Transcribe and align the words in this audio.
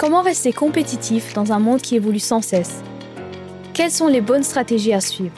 Comment 0.00 0.22
rester 0.22 0.54
compétitif 0.54 1.34
dans 1.34 1.52
un 1.52 1.58
monde 1.58 1.82
qui 1.82 1.94
évolue 1.94 2.20
sans 2.20 2.40
cesse? 2.40 2.82
Quelles 3.74 3.90
sont 3.90 4.06
les 4.06 4.22
bonnes 4.22 4.42
stratégies 4.42 4.94
à 4.94 5.00
suivre? 5.02 5.34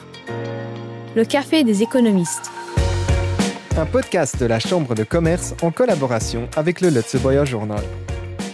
Le 1.16 1.24
café 1.24 1.64
des 1.64 1.82
économistes. 1.82 2.48
Un 3.76 3.86
podcast 3.86 4.38
de 4.38 4.46
la 4.46 4.60
Chambre 4.60 4.94
de 4.94 5.02
commerce 5.02 5.56
en 5.62 5.72
collaboration 5.72 6.48
avec 6.54 6.80
le 6.80 6.90
Lutzeboyer 6.90 7.44
Journal. 7.44 7.82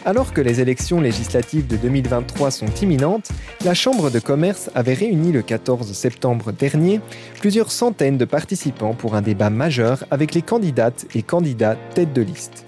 Alors 0.07 0.32
que 0.32 0.41
les 0.41 0.62
élections 0.62 1.02
législatives 1.02 1.66
de 1.66 1.77
2023 1.77 2.52
sont 2.52 2.75
imminentes, 2.80 3.29
la 3.62 3.75
Chambre 3.75 4.09
de 4.09 4.18
commerce 4.18 4.70
avait 4.75 4.95
réuni 4.95 5.30
le 5.30 5.43
14 5.43 5.93
septembre 5.93 6.52
dernier 6.52 7.02
plusieurs 7.38 7.70
centaines 7.70 8.16
de 8.16 8.25
participants 8.25 8.95
pour 8.95 9.14
un 9.14 9.20
débat 9.20 9.50
majeur 9.50 10.04
avec 10.11 10.32
les 10.32 10.40
candidates 10.40 11.04
et 11.14 11.22
candidats 11.22 11.77
tête 11.95 12.14
de 12.14 12.22
liste. 12.22 12.64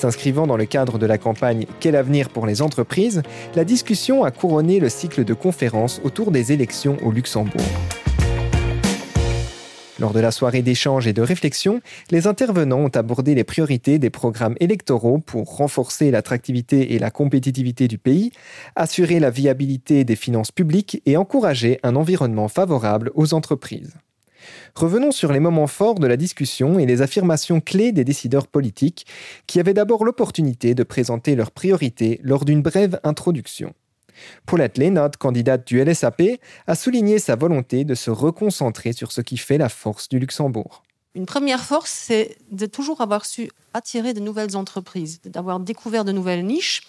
S'inscrivant 0.00 0.46
dans 0.46 0.56
le 0.56 0.64
cadre 0.64 0.98
de 0.98 1.04
la 1.04 1.18
campagne 1.18 1.66
Quel 1.78 1.94
avenir 1.94 2.30
pour 2.30 2.46
les 2.46 2.62
entreprises, 2.62 3.20
la 3.54 3.66
discussion 3.66 4.24
a 4.24 4.30
couronné 4.30 4.80
le 4.80 4.88
cycle 4.88 5.26
de 5.26 5.34
conférences 5.34 6.00
autour 6.04 6.30
des 6.30 6.52
élections 6.52 6.96
au 7.04 7.12
Luxembourg. 7.12 7.60
Lors 9.98 10.14
de 10.14 10.20
la 10.20 10.30
soirée 10.30 10.62
d'échange 10.62 11.06
et 11.06 11.12
de 11.12 11.20
réflexion, 11.20 11.82
les 12.10 12.26
intervenants 12.26 12.78
ont 12.78 12.88
abordé 12.88 13.34
les 13.34 13.44
priorités 13.44 13.98
des 13.98 14.08
programmes 14.08 14.56
électoraux 14.58 15.18
pour 15.18 15.58
renforcer 15.58 16.10
l'attractivité 16.10 16.94
et 16.94 16.98
la 16.98 17.10
compétitivité 17.10 17.86
du 17.86 17.98
pays, 17.98 18.32
assurer 18.76 19.20
la 19.20 19.28
viabilité 19.28 20.04
des 20.04 20.16
finances 20.16 20.50
publiques 20.50 21.02
et 21.04 21.18
encourager 21.18 21.78
un 21.82 21.94
environnement 21.94 22.48
favorable 22.48 23.10
aux 23.14 23.34
entreprises. 23.34 23.98
Revenons 24.74 25.12
sur 25.12 25.32
les 25.32 25.40
moments 25.40 25.66
forts 25.66 25.98
de 25.98 26.06
la 26.06 26.16
discussion 26.16 26.78
et 26.78 26.86
les 26.86 27.02
affirmations 27.02 27.60
clés 27.60 27.92
des 27.92 28.04
décideurs 28.04 28.46
politiques 28.46 29.06
qui 29.46 29.60
avaient 29.60 29.74
d'abord 29.74 30.04
l'opportunité 30.04 30.74
de 30.74 30.82
présenter 30.82 31.34
leurs 31.34 31.50
priorités 31.50 32.20
lors 32.22 32.44
d'une 32.44 32.62
brève 32.62 33.00
introduction. 33.04 33.74
Paulette 34.46 34.78
Lénard, 34.78 35.12
candidate 35.18 35.66
du 35.66 35.82
LSAP, 35.82 36.22
a 36.66 36.74
souligné 36.74 37.18
sa 37.18 37.36
volonté 37.36 37.84
de 37.84 37.94
se 37.94 38.10
reconcentrer 38.10 38.92
sur 38.92 39.12
ce 39.12 39.20
qui 39.20 39.36
fait 39.36 39.58
la 39.58 39.68
force 39.68 40.08
du 40.08 40.18
Luxembourg. 40.18 40.82
Une 41.14 41.26
première 41.26 41.64
force, 41.64 41.90
c'est 41.90 42.36
de 42.52 42.66
toujours 42.66 43.00
avoir 43.00 43.24
su 43.24 43.50
attirer 43.74 44.14
de 44.14 44.20
nouvelles 44.20 44.56
entreprises, 44.56 45.20
d'avoir 45.24 45.58
découvert 45.58 46.04
de 46.04 46.12
nouvelles 46.12 46.44
niches 46.44 46.82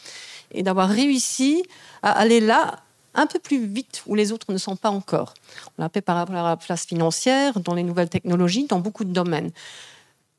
et 0.51 0.63
d'avoir 0.63 0.89
réussi 0.89 1.63
à 2.03 2.11
aller 2.11 2.39
là 2.39 2.83
un 3.13 3.27
peu 3.27 3.39
plus 3.39 3.65
vite 3.65 4.03
où 4.07 4.15
les 4.15 4.31
autres 4.31 4.51
ne 4.51 4.57
sont 4.57 4.75
pas 4.75 4.89
encore. 4.89 5.33
On 5.77 5.81
l'a 5.81 5.89
fait 5.89 6.01
par 6.01 6.15
rapport 6.15 6.35
à 6.35 6.49
la 6.49 6.57
place 6.57 6.85
financière, 6.85 7.59
dans 7.59 7.73
les 7.73 7.83
nouvelles 7.83 8.09
technologies, 8.09 8.65
dans 8.65 8.79
beaucoup 8.79 9.03
de 9.03 9.13
domaines. 9.13 9.51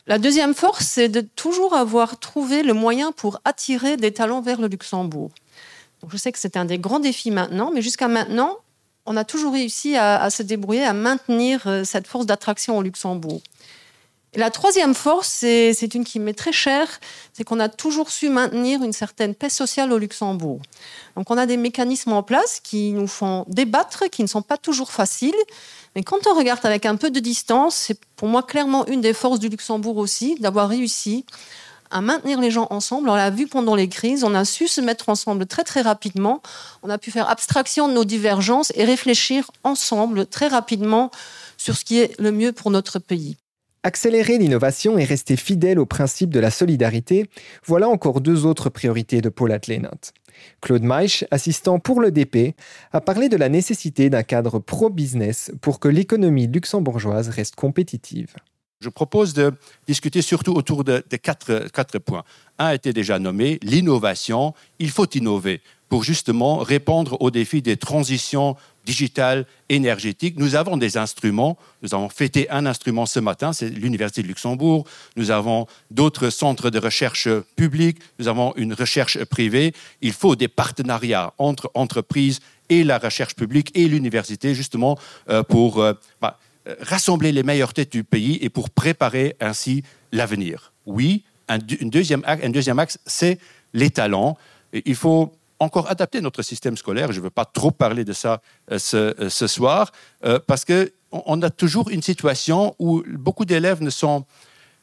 La 0.07 0.19
deuxième 0.19 0.55
force, 0.55 0.85
c'est 0.85 1.09
de 1.09 1.21
toujours 1.21 1.75
avoir 1.75 2.19
trouvé 2.19 2.63
le 2.63 2.75
moyen 2.75 3.13
pour 3.13 3.41
attirer 3.45 3.97
des 3.97 4.13
talents 4.13 4.41
vers 4.41 4.61
le 4.61 4.67
Luxembourg 4.67 5.31
je 6.11 6.17
sais 6.17 6.33
que 6.33 6.39
c'est 6.39 6.57
un 6.57 6.65
des 6.65 6.79
grands 6.79 7.01
défis 7.01 7.31
maintenant, 7.31 7.71
mais 7.73 7.83
jusqu'à 7.83 8.09
maintenant, 8.09 8.59
on 9.07 9.17
a 9.17 9.25
toujours 9.25 9.53
réussi 9.53 9.97
à, 9.97 10.31
se 10.31 10.43
débrouiller, 10.43 10.85
à 10.85 10.93
maintenir 10.93 11.67
euh, 11.67 11.85
cette 11.85 12.07
force 12.07 12.27
d'attraction 12.27 12.79
au 12.79 12.83
Luxembourg. 12.83 13.41
Et 14.35 14.39
la 14.39 14.51
troisième 14.51 14.95
force, 14.95 15.29
c'est 15.29 15.95
une 15.95 16.05
qui 16.05 16.19
m'est 16.19 16.33
très 16.33 16.53
chère, 16.53 16.89
c'est 17.35 17.45
qu'on 17.45 17.61
a 17.61 17.69
toujours 17.69 18.11
su 18.11 18.31
maintenir 18.31 18.83
une 18.83 18.95
certaine 18.95 19.35
paix 19.35 19.51
sociale 19.51 19.93
au 19.93 19.99
Luxembourg. 19.99 20.61
Donc 21.17 21.31
on 21.31 21.37
a 21.37 21.45
des 21.45 21.59
mécanismes 21.59 22.15
en 22.15 22.23
place 22.23 22.59
qui 22.61 22.93
nous 22.93 23.07
font 23.07 23.45
débattre, 23.49 24.05
qui 24.11 24.23
ne 24.23 24.29
sont 24.29 24.41
pas 24.41 24.57
toujours 24.57 24.91
faciles, 24.91 25.35
mais 25.95 26.03
quand 26.03 26.27
on 26.27 26.35
regarde 26.35 26.65
avec 26.65 26.87
un 26.87 26.97
peu 26.97 27.11
de 27.11 27.21
distance, 27.21 27.77
c'est 27.77 27.99
pour 28.17 28.27
moi 28.27 28.43
clairement 28.43 28.87
une 28.87 29.03
des 29.03 29.13
forces 29.13 29.39
du 29.39 29.51
Luxembourg 29.51 29.99
aussi, 29.99 30.37
d'avoir 30.41 30.71
réussi 30.71 31.27
à 31.91 32.01
maintenir 32.01 32.41
les 32.41 32.51
gens 32.51 32.69
ensemble. 32.71 33.11
On 33.11 33.15
l'a 33.15 33.29
vu 33.29 33.47
pendant 33.47 33.75
les 33.75 33.91
crises, 33.91 34.25
on 34.25 34.35
a 34.35 34.47
su 34.47 34.67
se 34.67 34.81
mettre 34.81 35.11
ensemble 35.11 35.45
très 35.45 35.63
très 35.63 35.83
rapidement. 35.83 36.41
On 36.83 36.89
a 36.89 36.97
pu 36.97 37.11
faire 37.11 37.29
abstraction 37.29 37.87
de 37.87 37.93
nos 37.93 38.07
divergences 38.07 38.73
et 38.77 38.87
réfléchir 38.87 39.51
ensemble 39.63 40.25
très 40.25 40.49
rapidement 40.49 41.11
sur 41.59 41.77
ce 41.77 41.85
qui 41.85 41.99
est 41.99 42.19
le 42.19 42.33
mieux 42.33 42.53
pour 42.53 42.71
notre 42.71 42.99
pays. 42.99 43.37
Accélérer 43.85 44.39
l'innovation 44.39 44.97
et 44.97 45.03
rester 45.03 45.35
fidèle 45.35 45.81
au 45.81 45.87
principe 45.87 46.31
de 46.31 46.39
la 46.39 46.53
solidarité, 46.53 47.29
voilà 47.67 47.89
encore 47.89 48.21
deux 48.21 48.47
autres 48.47 48.71
priorités 48.71 49.21
de 49.21 49.29
Paul 49.29 49.51
Atlénat. 49.51 50.13
Claude 50.61 50.85
Maich, 50.85 51.25
assistant 51.33 51.81
pour 51.81 52.01
le 52.01 52.13
DP, 52.13 52.55
a 52.93 53.01
parlé 53.01 53.29
de 53.29 53.37
la 53.37 53.49
nécessité 53.49 54.09
d'un 54.09 54.23
cadre 54.23 54.61
pro-business 54.61 55.51
pour 55.61 55.81
que 55.81 55.89
l'économie 55.89 56.47
luxembourgeoise 56.47 57.29
reste 57.29 57.57
compétitive. 57.57 58.37
Je 58.81 58.89
propose 58.89 59.35
de 59.35 59.53
discuter 59.89 60.23
surtout 60.23 60.53
autour 60.53 60.85
de, 60.85 61.01
quatre, 61.21 61.69
quatre 61.73 61.99
points. 61.99 62.23
Un 62.59 62.67
a 62.67 62.75
été 62.75 62.93
déjà 62.93 63.19
nommé, 63.19 63.59
l'innovation. 63.63 64.55
Il 64.79 64.91
faut 64.91 65.09
innover 65.15 65.61
pour 65.89 66.05
justement 66.05 66.59
répondre 66.59 67.17
aux 67.21 67.31
défis 67.31 67.63
des 67.63 67.77
transitions 67.77 68.57
digitales, 68.85 69.47
énergétiques. 69.69 70.39
Nous 70.39 70.55
avons 70.55 70.77
des 70.77 70.97
instruments. 70.97 71.57
Nous 71.83 71.95
avons 71.95 72.09
fêté 72.09 72.49
un 72.51 72.67
instrument 72.67 73.07
ce 73.07 73.21
matin, 73.21 73.53
c'est 73.53 73.69
l'Université 73.69 74.23
de 74.23 74.29
Luxembourg. 74.29 74.87
Nous 75.17 75.31
avons 75.31 75.67
d'autres 75.91 76.31
centres 76.31 76.71
de 76.71 76.79
recherche 76.79 77.29
publics. 77.57 77.99
Nous 78.19 78.29
avons 78.29 78.55
une 78.57 78.75
recherche 78.75 79.23
privée. 79.25 79.73
Il 80.01 80.13
faut 80.13 80.37
des 80.37 80.49
partenariats 80.49 81.33
entre 81.39 81.71
entreprises 81.75 82.41
et 82.69 82.85
la 82.85 82.99
recherche 82.99 83.35
publique 83.35 83.71
et 83.75 83.89
l'université, 83.89 84.55
justement, 84.55 84.99
euh, 85.29 85.43
pour... 85.43 85.81
Euh, 85.81 85.95
bah, 86.21 86.39
euh, 86.69 86.77
rassembler 86.81 87.33
les 87.33 87.43
meilleures 87.43 87.75
têtes 87.75 87.91
du 87.91 88.05
pays 88.05 88.39
et 88.41 88.49
pour 88.49 88.71
préparer 88.71 89.35
ainsi 89.41 89.83
l'avenir. 90.13 90.73
Oui, 90.87 91.25
un, 91.49 91.59
deuxième, 91.59 92.23
un 92.25 92.51
deuxième 92.51 92.79
axe, 92.79 93.01
c'est 93.05 93.41
les 93.73 93.91
talents. 93.91 94.39
il 94.73 94.95
faut 94.95 95.33
encore 95.63 95.91
adapter 95.91 96.21
notre 96.21 96.43
système 96.43 96.77
scolaire. 96.77 97.13
Je 97.13 97.19
ne 97.19 97.25
veux 97.25 97.31
pas 97.31 97.45
trop 97.45 97.71
parler 97.71 98.05
de 98.05 98.13
ça 98.13 98.41
euh, 98.71 98.79
ce, 98.79 99.29
ce, 99.29 99.47
soir, 99.47 99.93
euh, 100.25 100.39
parce 100.47 100.65
qu'on 100.65 101.43
a 101.43 101.51
toujours 101.51 101.91
une 101.91 102.03
situation 102.03 102.75
où 102.79 103.03
beaucoup 103.07 103.45
d'élèves 103.45 103.83
ne 103.83 103.91
sont 103.91 104.25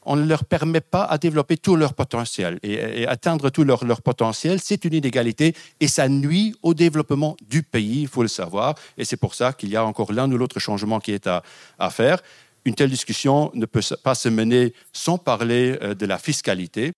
on 0.02 0.16
ne 0.16 0.24
leur 0.24 0.44
permet 0.44 0.80
pas 0.80 1.04
à 1.04 1.18
développer 1.18 1.56
tout 1.56 1.76
leur 1.76 1.94
potentiel. 1.94 2.58
Et, 2.62 3.06
atteindre 3.06 3.50
tout 3.50 3.64
leur, 3.64 4.02
potentiel, 4.02 4.60
c'est 4.62 4.84
une 4.84 4.94
inégalité 4.94 5.54
et 5.80 5.88
ça 5.88 6.08
nuit 6.08 6.54
au 6.62 6.74
développement 6.74 7.36
du 7.48 7.62
pays, 7.62 8.02
il 8.02 8.08
faut 8.08 8.22
le 8.22 8.28
savoir. 8.28 8.74
Et 8.96 9.04
c'est 9.04 9.16
pour 9.16 9.34
ça 9.34 9.52
qu'il 9.52 9.70
y 9.70 9.76
a 9.76 9.84
encore 9.84 10.12
l'un 10.12 10.30
ou 10.30 10.38
l'autre 10.38 10.58
changement 10.58 11.00
qui 11.00 11.12
est 11.12 11.26
à, 11.26 11.42
à, 11.78 11.90
faire. 11.90 12.20
Une 12.64 12.74
telle 12.74 12.90
discussion 12.90 13.50
ne 13.54 13.66
peut 13.66 13.82
pas 14.02 14.14
se 14.14 14.28
mener 14.28 14.74
sans 14.92 15.18
parler 15.18 15.78
euh, 15.82 15.94
de 15.94 16.06
la 16.06 16.18
fiscalité. 16.18 16.92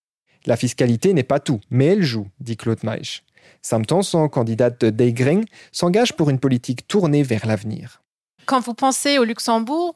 La 0.47 0.57
fiscalité 0.57 1.13
n'est 1.15 1.23
pas 1.23 1.39
tout, 1.39 1.61
mais 1.71 1.87
elle 1.87 2.03
joue, 2.03 2.29
dit 2.41 2.57
Claude 2.57 2.83
Maïch. 2.83 3.23
Sam 3.63 3.87
Tanson, 3.87 4.29
candidate 4.29 4.81
de 4.81 4.91
Deigring, 4.91 5.47
s'engage 5.71 6.15
pour 6.15 6.31
une 6.31 6.39
politique 6.39 6.87
tournée 6.89 7.23
vers 7.23 7.47
l'avenir. 7.47 8.03
Quand 8.47 8.61
vous 8.61 8.75
pensez 8.75 9.19
au 9.19 9.25
Luxembourg, 9.25 9.95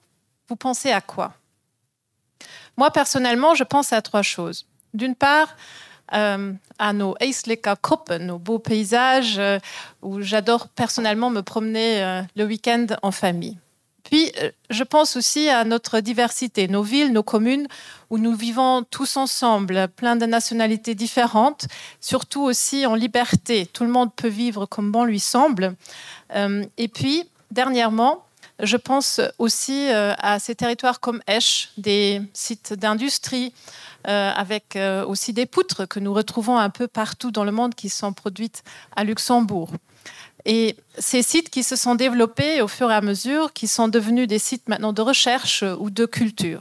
vous 0.48 0.56
pensez 0.56 0.90
à 0.90 1.00
quoi? 1.00 1.34
Moi, 2.76 2.90
personnellement, 2.90 3.54
je 3.54 3.64
pense 3.64 3.92
à 3.92 4.02
trois 4.02 4.22
choses. 4.22 4.66
D'une 4.94 5.14
part, 5.14 5.56
euh, 6.14 6.52
à 6.78 6.92
nos 6.92 7.16
Eislecker 7.20 7.74
Kuppen, 7.82 8.26
nos 8.26 8.38
beaux 8.38 8.58
paysages 8.60 9.38
euh, 9.38 9.58
où 10.02 10.20
j'adore 10.20 10.68
personnellement 10.68 11.30
me 11.30 11.40
promener 11.40 12.02
euh, 12.02 12.22
le 12.36 12.44
week-end 12.44 12.86
en 13.02 13.10
famille. 13.10 13.58
Puis, 14.08 14.32
je 14.70 14.84
pense 14.84 15.16
aussi 15.16 15.48
à 15.48 15.64
notre 15.64 16.00
diversité, 16.00 16.68
nos 16.68 16.82
villes, 16.82 17.12
nos 17.12 17.22
communes, 17.22 17.66
où 18.10 18.18
nous 18.18 18.34
vivons 18.34 18.84
tous 18.84 19.16
ensemble, 19.16 19.88
plein 19.96 20.16
de 20.16 20.26
nationalités 20.26 20.94
différentes, 20.94 21.66
surtout 22.00 22.42
aussi 22.42 22.86
en 22.86 22.94
liberté. 22.94 23.66
Tout 23.66 23.84
le 23.84 23.90
monde 23.90 24.14
peut 24.14 24.28
vivre 24.28 24.66
comme 24.66 24.92
bon 24.92 25.04
lui 25.04 25.20
semble. 25.20 25.74
et 26.32 26.88
puis, 26.88 27.28
dernièrement, 27.50 28.26
je 28.62 28.76
pense 28.76 29.20
aussi 29.38 29.90
euh, 29.90 30.14
à 30.18 30.38
ces 30.38 30.54
territoires 30.54 31.00
comme 31.00 31.20
Esch, 31.26 31.70
des 31.76 32.22
sites 32.32 32.72
d'industrie, 32.72 33.52
euh, 34.08 34.32
avec 34.34 34.76
euh, 34.76 35.04
aussi 35.04 35.32
des 35.32 35.46
poutres 35.46 35.86
que 35.86 36.00
nous 36.00 36.14
retrouvons 36.14 36.56
un 36.56 36.70
peu 36.70 36.86
partout 36.86 37.30
dans 37.30 37.44
le 37.44 37.52
monde 37.52 37.74
qui 37.74 37.88
sont 37.88 38.12
produites 38.12 38.62
à 38.94 39.04
Luxembourg. 39.04 39.70
Et 40.48 40.76
ces 40.96 41.22
sites 41.22 41.50
qui 41.50 41.64
se 41.64 41.74
sont 41.74 41.96
développés 41.96 42.62
au 42.62 42.68
fur 42.68 42.88
et 42.92 42.94
à 42.94 43.00
mesure, 43.00 43.52
qui 43.52 43.66
sont 43.66 43.88
devenus 43.88 44.28
des 44.28 44.38
sites 44.38 44.68
maintenant 44.68 44.92
de 44.92 45.02
recherche 45.02 45.64
ou 45.80 45.90
de 45.90 46.06
culture. 46.06 46.60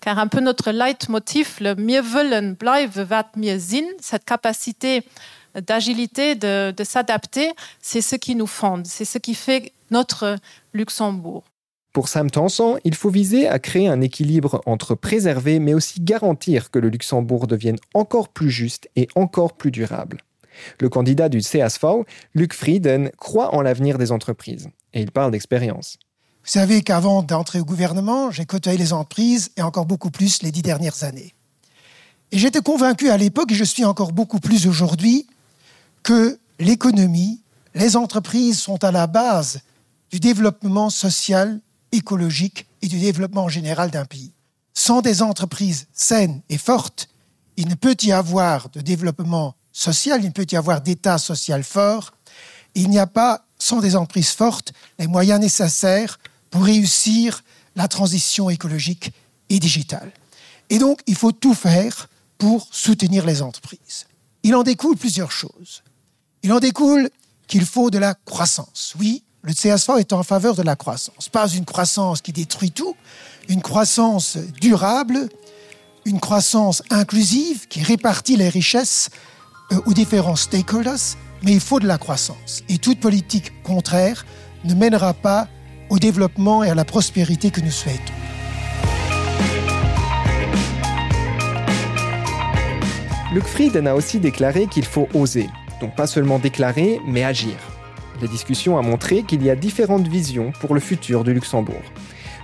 Car 0.00 0.18
un 0.18 0.26
peu 0.26 0.40
notre 0.40 0.70
leitmotiv, 0.70 1.58
le 1.60 1.74
mieux 1.74 2.00
wollen, 2.00 2.54
bleiben, 2.54 3.04
wat 3.04 3.36
mir 3.36 3.60
sinn, 3.60 3.84
cette 4.00 4.24
capacité 4.24 5.02
d'agilité, 5.54 6.34
de, 6.34 6.72
s'adapter, 6.82 7.50
c'est 7.82 8.00
ce 8.00 8.16
qui 8.16 8.34
nous 8.34 8.46
fonde, 8.46 8.86
c'est 8.86 9.04
ce 9.04 9.18
qui 9.18 9.34
fait 9.34 9.72
notre 9.90 10.36
Luxembourg. 10.72 11.44
Pour 11.92 12.08
Sam 12.08 12.30
Tanson, 12.30 12.78
il 12.84 12.94
faut 12.94 13.10
viser 13.10 13.48
à 13.48 13.58
créer 13.58 13.88
un 13.88 14.00
équilibre 14.00 14.62
entre 14.64 14.94
préserver 14.94 15.58
mais 15.58 15.74
aussi 15.74 16.00
garantir 16.00 16.70
que 16.70 16.78
le 16.78 16.88
Luxembourg 16.88 17.46
devienne 17.46 17.78
encore 17.92 18.28
plus 18.28 18.50
juste 18.50 18.88
et 18.96 19.08
encore 19.14 19.52
plus 19.52 19.72
durable. 19.72 20.22
Le 20.80 20.88
candidat 20.88 21.28
du 21.28 21.40
CSV, 21.40 22.04
Luc 22.34 22.54
Frieden, 22.54 23.10
croit 23.16 23.54
en 23.54 23.62
l'avenir 23.62 23.98
des 23.98 24.12
entreprises 24.12 24.68
et 24.92 25.00
il 25.00 25.10
parle 25.10 25.30
d'expérience. 25.30 25.98
Vous 26.44 26.50
savez 26.50 26.82
qu'avant 26.82 27.22
d'entrer 27.22 27.60
au 27.60 27.64
gouvernement, 27.64 28.30
j'ai 28.30 28.46
côtoyé 28.46 28.78
les 28.78 28.92
entreprises 28.92 29.50
et 29.56 29.62
encore 29.62 29.86
beaucoup 29.86 30.10
plus 30.10 30.42
les 30.42 30.50
dix 30.50 30.62
dernières 30.62 31.04
années. 31.04 31.34
Et 32.32 32.38
j'étais 32.38 32.60
convaincu 32.60 33.10
à 33.10 33.16
l'époque, 33.16 33.52
et 33.52 33.56
je 33.56 33.64
suis 33.64 33.84
encore 33.84 34.12
beaucoup 34.12 34.40
plus 34.40 34.66
aujourd'hui, 34.66 35.26
que 36.02 36.38
l'économie, 36.58 37.42
les 37.74 37.96
entreprises 37.96 38.58
sont 38.58 38.82
à 38.84 38.92
la 38.92 39.06
base 39.06 39.60
du 40.10 40.20
développement 40.20 40.90
social, 40.90 41.60
écologique 41.92 42.66
et 42.82 42.86
du 42.86 42.98
développement 42.98 43.48
général 43.48 43.90
d'un 43.90 44.04
pays. 44.04 44.32
Sans 44.74 45.02
des 45.02 45.22
entreprises 45.22 45.88
saines 45.92 46.40
et 46.48 46.58
fortes, 46.58 47.08
il 47.56 47.68
ne 47.68 47.74
peut 47.74 47.96
y 48.02 48.12
avoir 48.12 48.70
de 48.70 48.80
développement 48.80 49.54
social, 49.72 50.20
il 50.22 50.28
ne 50.28 50.32
peut 50.32 50.46
y 50.50 50.56
avoir 50.56 50.80
d'État 50.80 51.18
social 51.18 51.64
fort. 51.64 52.12
Il 52.74 52.90
n'y 52.90 52.98
a 52.98 53.06
pas, 53.06 53.44
sans 53.58 53.80
des 53.80 53.96
entreprises 53.96 54.30
fortes, 54.30 54.72
les 54.98 55.06
moyens 55.06 55.40
nécessaires 55.40 56.18
pour 56.50 56.64
réussir 56.64 57.42
la 57.76 57.88
transition 57.88 58.50
écologique 58.50 59.12
et 59.48 59.58
digitale. 59.58 60.12
Et 60.68 60.78
donc, 60.78 61.00
il 61.06 61.16
faut 61.16 61.32
tout 61.32 61.54
faire 61.54 62.08
pour 62.38 62.66
soutenir 62.70 63.26
les 63.26 63.42
entreprises. 63.42 64.06
Il 64.42 64.54
en 64.54 64.62
découle 64.62 64.96
plusieurs 64.96 65.32
choses. 65.32 65.82
Il 66.42 66.52
en 66.52 66.60
découle 66.60 67.10
qu'il 67.46 67.66
faut 67.66 67.90
de 67.90 67.98
la 67.98 68.14
croissance. 68.14 68.94
Oui, 68.98 69.24
le 69.42 69.52
CSV 69.52 69.98
est 69.98 70.12
en 70.12 70.22
faveur 70.22 70.54
de 70.54 70.62
la 70.62 70.76
croissance. 70.76 71.28
Pas 71.28 71.48
une 71.48 71.64
croissance 71.64 72.20
qui 72.20 72.32
détruit 72.32 72.70
tout, 72.70 72.96
une 73.48 73.62
croissance 73.62 74.36
durable, 74.60 75.28
une 76.04 76.20
croissance 76.20 76.82
inclusive 76.90 77.66
qui 77.68 77.82
répartit 77.82 78.36
les 78.36 78.48
richesses 78.48 79.10
aux 79.86 79.92
différents 79.92 80.36
stakeholders, 80.36 81.16
mais 81.42 81.52
il 81.52 81.60
faut 81.60 81.80
de 81.80 81.86
la 81.86 81.98
croissance. 81.98 82.62
Et 82.68 82.78
toute 82.78 83.00
politique 83.00 83.52
contraire 83.62 84.26
ne 84.64 84.74
mènera 84.74 85.14
pas 85.14 85.48
au 85.88 85.98
développement 85.98 86.62
et 86.64 86.70
à 86.70 86.74
la 86.74 86.84
prospérité 86.84 87.50
que 87.50 87.60
nous 87.60 87.70
souhaitons. 87.70 88.14
Luc 93.32 93.44
Frieden 93.44 93.86
a 93.86 93.94
aussi 93.94 94.18
déclaré 94.18 94.66
qu'il 94.66 94.84
faut 94.84 95.08
oser, 95.14 95.48
donc 95.80 95.94
pas 95.94 96.08
seulement 96.08 96.40
déclarer, 96.40 97.00
mais 97.06 97.22
agir. 97.22 97.54
La 98.20 98.26
discussion 98.26 98.76
a 98.76 98.82
montré 98.82 99.22
qu'il 99.22 99.42
y 99.44 99.50
a 99.50 99.56
différentes 99.56 100.08
visions 100.08 100.52
pour 100.60 100.74
le 100.74 100.80
futur 100.80 101.22
du 101.22 101.32
Luxembourg. 101.32 101.82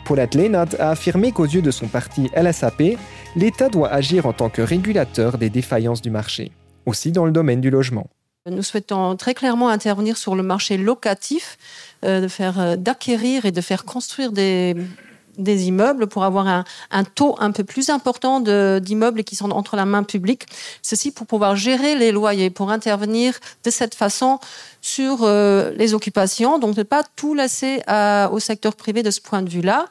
Paulette 0.05 0.37
Leinat 0.37 0.69
a 0.79 0.91
affirmé 0.91 1.33
qu'aux 1.33 1.45
yeux 1.45 1.61
de 1.61 1.73
son 1.73 1.89
parti 1.89 2.31
LSAP, 2.37 2.97
l'État 3.35 3.69
doit 3.69 3.89
agir 3.89 4.27
en 4.27 4.33
tant 4.33 4.49
que 4.49 4.63
régulateur 4.63 5.39
des 5.39 5.51
défaillances 5.51 6.01
du 6.01 6.11
marché, 6.11 6.53
aussi 6.87 7.13
dans 7.13 7.27
le 7.27 7.33
domaine 7.33 7.61
du 7.61 7.71
logement. 7.71 8.09
Nous 8.49 8.63
souhaitons 8.63 9.17
très 9.17 9.35
clairement 9.35 9.69
intervenir 9.69 10.17
sur 10.17 10.37
le 10.37 10.45
marché 10.45 10.77
locatif, 10.77 11.59
euh, 12.05 12.21
de 12.21 12.29
faire 12.29 12.61
euh, 12.61 12.77
d'acquérir 12.77 13.45
et 13.45 13.51
de 13.51 13.61
faire 13.61 13.85
construire 13.85 14.31
des, 14.31 14.77
des 15.37 15.67
immeubles 15.67 16.07
pour 16.07 16.23
avoir 16.23 16.47
un, 16.47 16.65
un, 16.93 17.03
taux 17.03 17.35
un 17.41 17.51
peu 17.51 17.65
plus 17.65 17.91
important 17.91 18.41
d'immeubles 18.41 19.25
qui 19.25 19.35
sont 19.35 19.51
entre 19.51 19.75
la 19.77 19.85
main 19.85 20.05
publique. 20.05 20.47
Ceci 20.83 21.11
pour 21.11 21.27
pouvoir 21.27 21.57
gérer 21.57 21.97
les 21.97 22.13
loyers, 22.13 22.51
pour 22.51 22.71
intervenir 22.71 23.35
de 23.65 23.71
cette 23.71 23.95
façon 23.95 24.39
sur 24.87 25.25
euh, 25.25 25.73
les 25.77 25.95
occupations, 25.95 26.61
donc 26.61 26.77
ne 26.77 26.85
pas 26.85 27.03
tout 27.17 27.35
laisser 27.35 27.83
au 28.31 28.39
secteur 28.39 28.77
privé 28.77 29.03
de 29.03 29.11
ce 29.11 29.21
point 29.21 29.43
de 29.43 29.51
vue-là. 29.51 29.87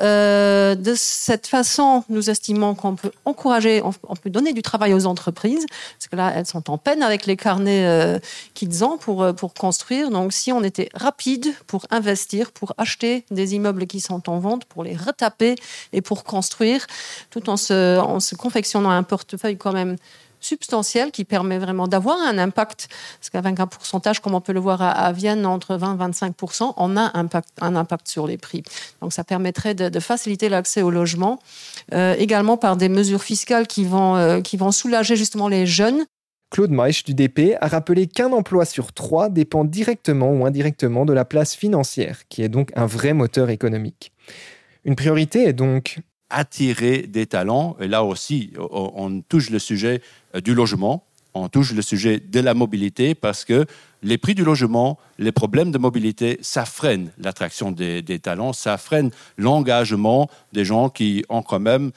Euh, 0.00 0.74
de 0.76 0.94
cette 0.96 1.46
façon, 1.48 2.04
nous 2.08 2.30
estimons 2.30 2.74
qu'on 2.74 2.94
peut 2.94 3.10
encourager, 3.24 3.82
on, 3.82 3.92
on, 4.08 4.14
peut 4.14 4.30
donner 4.30 4.52
du 4.52 4.62
travail 4.62 4.94
aux 4.94 5.06
entreprises, 5.06 5.66
parce 5.68 6.08
que 6.08 6.16
là, 6.16 6.32
elles 6.34 6.46
sont 6.46 6.70
en 6.70 6.78
peine 6.78 7.02
avec 7.02 7.26
les 7.26 7.36
carnets 7.36 7.84
euh, 7.86 8.18
qu'ils 8.54 8.84
ont 8.84 8.96
pour, 8.96 9.22
euh, 9.22 9.32
pour 9.32 9.54
construire. 9.54 10.10
Donc, 10.10 10.32
si 10.32 10.52
on 10.52 10.62
était 10.62 10.88
rapide 10.94 11.52
pour 11.66 11.86
investir, 11.90 12.52
pour 12.52 12.74
acheter 12.78 13.24
des 13.30 13.54
immeubles 13.54 13.86
qui 13.86 14.00
sont 14.00 14.30
en 14.30 14.38
vente, 14.38 14.64
pour 14.66 14.84
les 14.84 14.96
retaper 14.96 15.56
et 15.92 16.00
pour 16.00 16.22
construire, 16.22 16.86
tout 17.30 17.50
en 17.50 17.56
se, 17.56 17.98
en 17.98 18.20
se 18.20 18.36
confectionnant 18.36 18.90
un 18.90 19.02
portefeuille 19.02 19.56
quand 19.56 19.72
même 19.72 19.96
substantiel 20.40 21.10
qui 21.10 21.24
permet 21.24 21.58
vraiment 21.58 21.88
d'avoir 21.88 22.20
un 22.20 22.38
impact. 22.38 22.88
Parce 23.18 23.30
qu'avec 23.30 23.58
un 23.60 23.66
pourcentage, 23.66 24.20
comme 24.20 24.34
on 24.34 24.40
peut 24.40 24.52
le 24.52 24.60
voir 24.60 24.82
à, 24.82 25.12
Vienne, 25.12 25.46
entre 25.46 25.76
20 25.76 25.94
et 25.94 25.98
25 25.98 26.34
on 26.76 26.96
a 26.96 27.12
un 27.60 27.76
impact 27.76 28.08
sur 28.08 28.26
les 28.26 28.38
prix. 28.38 28.62
Donc 29.00 29.12
ça 29.12 29.24
permettrait 29.24 29.74
de, 29.74 30.00
faciliter 30.00 30.48
l'accès 30.48 30.82
au 30.82 30.90
logement, 30.90 31.40
euh, 31.92 32.14
également 32.18 32.56
par 32.56 32.76
des 32.76 32.88
mesures 32.88 33.22
fiscales 33.22 33.66
qui 33.66 33.84
vont, 33.84 34.16
euh, 34.16 34.40
qui 34.40 34.56
vont 34.56 34.70
soulager 34.70 35.16
justement 35.16 35.48
les 35.48 35.66
jeunes. 35.66 36.04
Claude 36.50 36.70
Meich 36.70 37.04
du 37.04 37.14
DP 37.14 37.56
a 37.60 37.68
rappelé 37.68 38.06
qu'un 38.06 38.32
emploi 38.32 38.64
sur 38.64 38.92
trois 38.92 39.28
dépend 39.28 39.64
directement 39.64 40.30
ou 40.30 40.46
indirectement 40.46 41.04
de 41.04 41.12
la 41.12 41.24
place 41.24 41.54
financière, 41.54 42.26
qui 42.28 42.42
est 42.42 42.48
donc 42.48 42.70
un 42.74 42.86
vrai 42.86 43.12
moteur 43.12 43.50
économique. 43.50 44.12
Une 44.84 44.96
priorité 44.96 45.44
est 45.44 45.52
donc 45.52 45.98
attirer 46.30 47.02
des 47.02 47.26
talents. 47.26 47.76
Et 47.80 47.88
là 47.88 48.04
aussi, 48.04 48.52
on 48.58 49.20
touche 49.20 49.50
le 49.50 49.58
sujet 49.58 50.02
euh, 50.34 50.40
du 50.40 50.54
logement, 50.54 51.04
on 51.34 51.48
touche 51.48 51.72
le 51.72 51.82
sujet 51.82 52.20
de 52.20 52.40
la 52.40 52.54
mobilité 52.54 53.14
parce 53.14 53.44
que 53.44 53.66
les 54.02 54.18
prix 54.18 54.34
du 54.34 54.44
logement, 54.44 54.98
les 55.18 55.32
problèmes 55.32 55.70
de 55.70 55.78
mobilité, 55.78 56.38
ça 56.40 56.64
freine 56.64 57.10
l'attraction 57.18 57.70
des, 57.70 58.02
talents, 58.20 58.52
ça 58.52 58.76
freine 58.78 59.10
l'engagement 59.36 60.28
des 60.52 60.64
gens 60.64 60.88
qui 60.88 61.24
ont 61.28 61.42
quand 61.42 61.60
même 61.60 61.90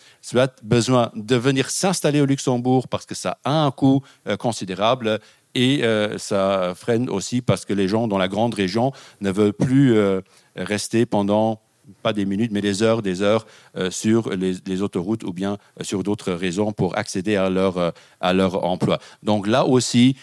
besoin 0.63 1.12
de 1.16 1.36
venir 1.36 1.69
s'installer 1.69 2.22
au 2.22 2.25
Luxembourg 2.25 2.88
parce 2.88 3.06
que 3.06 3.16
ça 3.16 3.38
a 3.44 3.51
un 3.51 3.72
coût 3.72 4.01
euh, 4.27 4.36
considérable 4.36 5.19
et 5.54 5.84
euh, 5.84 6.18
ça 6.18 6.74
freine 6.75 7.10
aussi 7.10 7.42
parce 7.42 7.66
que 7.66 7.74
les 7.74 7.88
gens 7.88 8.07
dans 8.07 8.18
la 8.18 8.27
grande 8.27 8.54
région 8.54 8.92
ne 9.22 9.31
veulent 9.31 9.54
plus 9.54 9.95
rester 10.56 11.06
pendant 11.06 11.60
pas 12.02 12.14
des 12.14 12.26
minutes, 12.26 12.52
mais 12.52 12.62
des 12.62 12.84
heures, 12.84 13.02
des 13.02 13.22
heures 13.22 13.46
euh, 13.78 13.92
sur 13.92 14.30
les, 14.30 14.82
autoroutes 14.82 15.24
ou 15.24 15.34
bien 15.34 15.58
euh, 15.80 15.84
sur 15.84 16.04
d'autres 16.04 16.32
raisons 16.32 16.72
pour 16.72 16.98
accéder 16.98 17.36
à 17.36 17.50
leur, 17.50 17.78
euh, 17.78 17.92
à 18.20 18.34
leur 18.34 18.64
emploi. 18.64 19.00
Donc 19.24 19.48
là 19.48 19.66
aussi, 19.66 20.16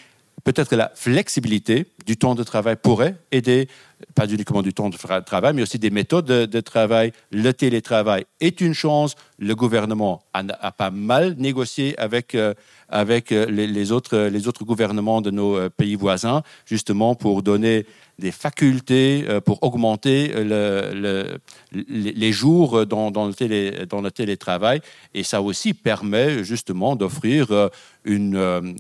peut-être 0.45 0.69
que 0.69 0.77
la 0.77 0.91
flexibilité 0.95 1.87
du 2.07 2.17
temps 2.17 2.35
de 2.35 2.43
travail 2.43 2.77
pourrait 2.77 3.17
aider, 3.33 3.69
pas 4.15 4.27
uniquement 4.27 4.63
du 4.63 4.73
temps 4.73 4.91
de 4.91 4.97
travail, 4.97 5.55
mais 5.55 5.63
aussi 5.63 5.79
des 5.79 5.91
méthodes 5.91 6.27
de, 6.27 6.61
travail. 6.61 7.13
Le 7.31 7.53
télétravail 7.53 8.25
est 8.41 8.61
une 8.61 8.75
chance. 8.75 9.15
Le 9.39 9.55
gouvernement 9.55 10.23
a, 10.33 10.73
pas 10.73 10.91
mal 10.91 11.35
négocié 11.39 11.99
avec, 11.99 12.35
euh, 12.35 12.55
avec 12.89 13.31
les, 13.31 13.67
les, 13.67 13.93
autres, 13.93 14.19
les 14.19 14.49
autres 14.49 14.65
gouvernements 14.65 15.21
de 15.21 15.31
nos 15.31 15.71
pays 15.71 15.95
voisins, 15.95 16.43
justement 16.67 17.15
pour 17.15 17.43
donner 17.43 17.87
des 18.19 18.33
facultés 18.33 19.25
euh, 19.29 19.41
pour 19.41 19.63
augmenter 19.63 20.29
le, 20.35 20.91
le, 20.93 21.39
les 21.73 22.33
jours 22.33 22.87
dans, 22.87 23.27
le 23.27 23.35
télé, 23.35 23.87
dans 23.87 24.01
le 24.01 24.11
télétravail. 24.11 24.81
Et 25.15 25.23
ça 25.23 25.41
aussi 25.41 25.75
permet 25.75 26.43
justement 26.45 26.97
d'offrir 26.97 27.51
euh, 27.53 27.69
euh, 28.07 28.15
une, 28.15 28.77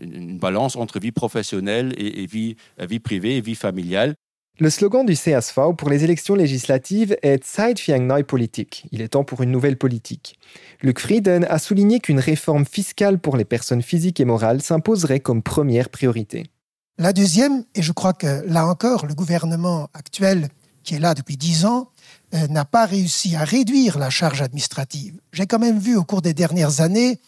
une, 0.00 0.38
balance 0.38 0.76
entre 0.76 1.00
vie 1.00 1.12
professionnelle 1.12 1.94
et, 1.96 2.22
et 2.22 2.26
vie, 2.26 2.56
vie 2.78 3.00
privée 3.00 3.36
et 3.36 3.40
vie 3.40 3.54
familiale. 3.54 4.14
Le 4.60 4.70
slogan 4.70 5.06
du 5.06 5.14
CSV 5.14 5.76
pour 5.76 5.88
les 5.88 6.02
élections 6.02 6.34
législatives 6.34 7.16
est 7.22 7.44
Zeit 7.44 7.78
für 7.78 7.94
eine 7.94 8.08
neue 8.08 8.24
Politik. 8.24 8.88
Il 8.90 9.02
est 9.02 9.10
temps 9.10 9.22
pour 9.22 9.40
une 9.44 9.52
nouvelle 9.52 9.78
politique. 9.78 10.36
Luc 10.82 10.98
Frieden 10.98 11.46
a 11.48 11.60
souligné 11.60 12.00
qu'une 12.00 12.18
réforme 12.18 12.66
fiscale 12.66 13.20
pour 13.20 13.36
les 13.36 13.44
personnes 13.44 13.82
physiques 13.82 14.18
et 14.18 14.24
morales 14.24 14.60
s'imposerait 14.60 15.20
comme 15.20 15.44
première 15.44 15.90
priorité. 15.90 16.50
La 16.98 17.12
deuxième, 17.12 17.62
et 17.76 17.82
je 17.82 17.92
crois 17.92 18.14
que 18.14 18.42
là 18.48 18.66
encore, 18.66 19.06
le 19.06 19.14
gouvernement 19.14 19.90
actuel, 19.94 20.48
qui 20.82 20.96
est 20.96 20.98
là 20.98 21.14
depuis 21.14 21.36
dix 21.36 21.64
ans, 21.64 21.90
euh, 22.34 22.48
n'a 22.48 22.64
pas 22.64 22.84
réussi 22.84 23.36
à 23.36 23.44
réduire 23.44 23.96
la 23.96 24.10
charge 24.10 24.42
administrative. 24.42 25.20
J'ai 25.32 25.46
quand 25.46 25.60
même 25.60 25.78
vu 25.78 25.94
au 25.94 26.02
cours 26.02 26.20
des 26.20 26.34
dernières 26.34 26.80
années, 26.80 27.20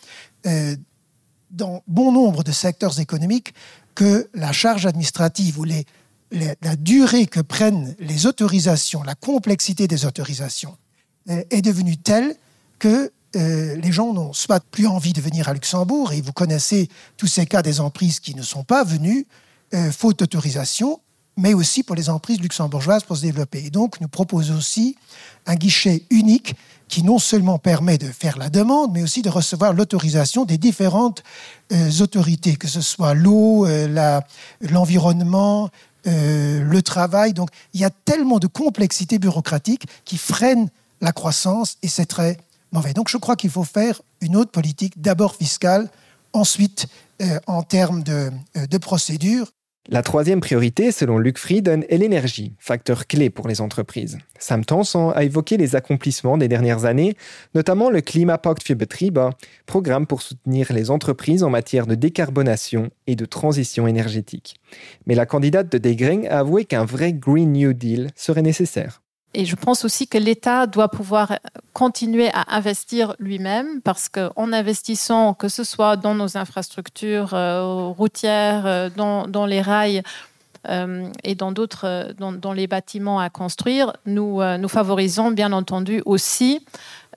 euh, 0.47 0.75
dans 1.53 1.85
bon 1.87 2.11
nombre 2.11 2.43
de 2.43 2.51
secteurs 2.51 2.99
économiques, 2.99 3.55
que 3.95 4.29
la 4.35 4.51
charge 4.51 4.87
administrative 4.87 5.61
ou 5.61 5.65
les, 5.65 5.85
la 6.33 6.77
durée 6.77 7.27
que 7.27 7.41
prennent 7.41 7.95
les 7.99 8.27
autorisations, 8.27 9.03
la 9.03 9.15
complexité 9.15 9.89
des 9.89 10.05
autorisations, 10.05 10.77
euh, 11.29 11.45
est 11.51 11.61
devenue 11.61 11.99
telle 11.99 12.35
que 12.79 13.13
euh, 13.37 13.77
les 13.77 13.93
gens 13.93 14.15
n'ont 14.15 14.33
soit 14.33 14.65
plus 14.71 14.87
envie 14.87 15.13
de 15.13 15.21
venir 15.21 15.51
à 15.51 15.53
Luxembourg, 15.53 16.13
et 16.15 16.23
vous 16.23 16.33
connaissez 16.33 16.89
tous 17.19 17.27
ces 17.27 17.45
cas 17.45 17.61
des 17.61 17.79
emprises 17.79 18.21
qui 18.21 18.35
ne 18.35 18.43
sont 18.43 18.65
pas 18.65 18.85
venues, 18.85 19.27
euh, 19.75 19.93
faute 19.93 20.19
d'autorisation, 20.21 21.01
mais 21.37 21.53
aussi 21.53 21.83
pour 21.83 21.95
les 21.95 22.09
emprises 22.09 22.41
luxembourgeoises 22.41 23.05
pour 23.05 23.19
se 23.19 23.23
développer. 23.23 23.67
Et 23.67 23.71
donc, 23.71 24.01
nous 24.01 24.09
proposons 24.09 24.57
aussi 24.57 24.97
un 25.47 25.57
guichet 25.57 26.05
unique 26.09 26.57
qui 26.89 27.03
non 27.05 27.19
seulement 27.19 27.59
permet 27.59 27.99
de 27.99 28.07
faire 28.07 28.39
la 28.39 28.49
demande, 28.49 28.93
mais 28.93 29.03
aussi 29.03 29.23
de 29.23 29.29
recevoir 29.29 29.75
l'autorisation 29.75 30.45
des 30.45 30.59
différentes 30.59 31.23
autorités, 32.01 32.57
que 32.57 32.67
ce 32.67 32.81
soit 32.81 33.15
l'eau, 33.15 33.65
l'environnement, 34.61 35.71
euh, 36.07 36.63
le 36.63 36.83
travail. 36.83 37.33
Donc, 37.33 37.51
il 37.75 37.81
y 37.81 37.85
a 37.85 37.91
tellement 37.91 38.39
de 38.39 38.47
complexité 38.47 39.19
bureaucratique 39.19 39.87
qui 40.05 40.19
freine 40.19 40.69
la 41.01 41.13
croissance 41.13 41.77
et 41.83 41.89
c'est 41.89 42.07
très 42.07 42.39
mauvais. 42.73 42.93
Donc, 42.93 43.09
je 43.09 43.17
crois 43.17 43.37
qu'il 43.37 43.51
faut 43.51 43.65
faire 43.65 44.01
une 44.21 44.37
autre 44.37 44.51
politique, 44.51 45.01
d'abord 45.01 45.35
fiscale, 45.35 45.89
ensuite 46.33 46.87
euh, 47.23 47.39
en 47.47 47.63
termes 47.63 48.03
de, 48.03 48.31
euh, 48.57 48.67
de 48.67 48.79
procédure 48.79 49.53
La 49.89 50.03
troisième 50.03 50.41
priorité, 50.41 50.93
selon 50.93 51.17
Luc 51.17 51.39
Frieden, 51.39 51.85
est 51.89 51.97
l'énergie, 51.97 52.55
facteur 52.59 53.07
clé 53.07 53.31
pour 53.31 53.49
les 53.49 53.63
entreprises. 53.63 54.19
Sam 54.39 54.63
Tanson 54.63 55.11
a 55.11 55.25
évoqué 55.25 55.57
les 55.57 55.75
accomplissements 55.75 56.37
des 56.37 56.49
dernières 56.49 56.85
années, 56.85 57.17
notamment 57.55 57.89
le 57.89 58.03
Klimapact 58.03 58.63
für 58.63 58.75
Betriebe, 58.75 59.31
programme 59.65 60.07
pour 60.07 60.21
soutenir 60.21 60.71
les 60.71 60.91
entreprises 60.91 61.43
en 61.43 61.51
matière 61.51 61.87
de 61.87 61.95
décarbonation 61.95 62.91
et 63.07 63.17
de 63.17 63.25
transition 63.25 63.87
énergétique. 63.87 64.61
Mais 65.07 65.15
la 65.15 65.25
candidate 65.25 65.73
de 65.73 65.79
Degreng 65.79 66.27
a 66.29 66.41
avoué 66.41 66.67
qu'un 66.67 66.85
vrai 66.85 67.15
Green 67.15 67.53
New 67.53 67.73
Deal 67.73 68.11
serait 68.15 68.43
nécessaire. 68.43 69.01
Et 69.33 69.45
je 69.45 69.55
pense 69.55 69.85
aussi 69.85 70.09
que 70.09 70.19
l'État 70.19 70.67
doit 70.67 70.89
pouvoir 70.89 71.39
continuer 71.73 72.31
à 72.35 72.57
investir 72.57 73.15
lui-même 73.21 73.81
parce 73.83 74.09
qu'en 74.09 74.53
investissant, 74.53 75.35
que 75.35 75.49
ce 75.49 75.63
soit 75.63 75.97
dans 75.97 76.15
nos 76.17 76.37
infrastructures 76.37 77.33
euh, 77.35 77.87
routières, 77.89 78.67
euh, 78.67 78.91
dans, 78.91 79.47
les 79.47 79.61
rails 79.61 80.03
euh, 80.69 81.09
et 81.23 81.37
dans, 81.37 81.55
les 82.53 82.67
bâtiments 82.67 83.21
à 83.21 83.31
construire, 83.31 83.93
nous, 84.05 84.43
nous 84.59 84.69
favorisons 84.69 85.31
bien 85.31 85.53
entendu 85.53 86.03
aussi 86.07 86.67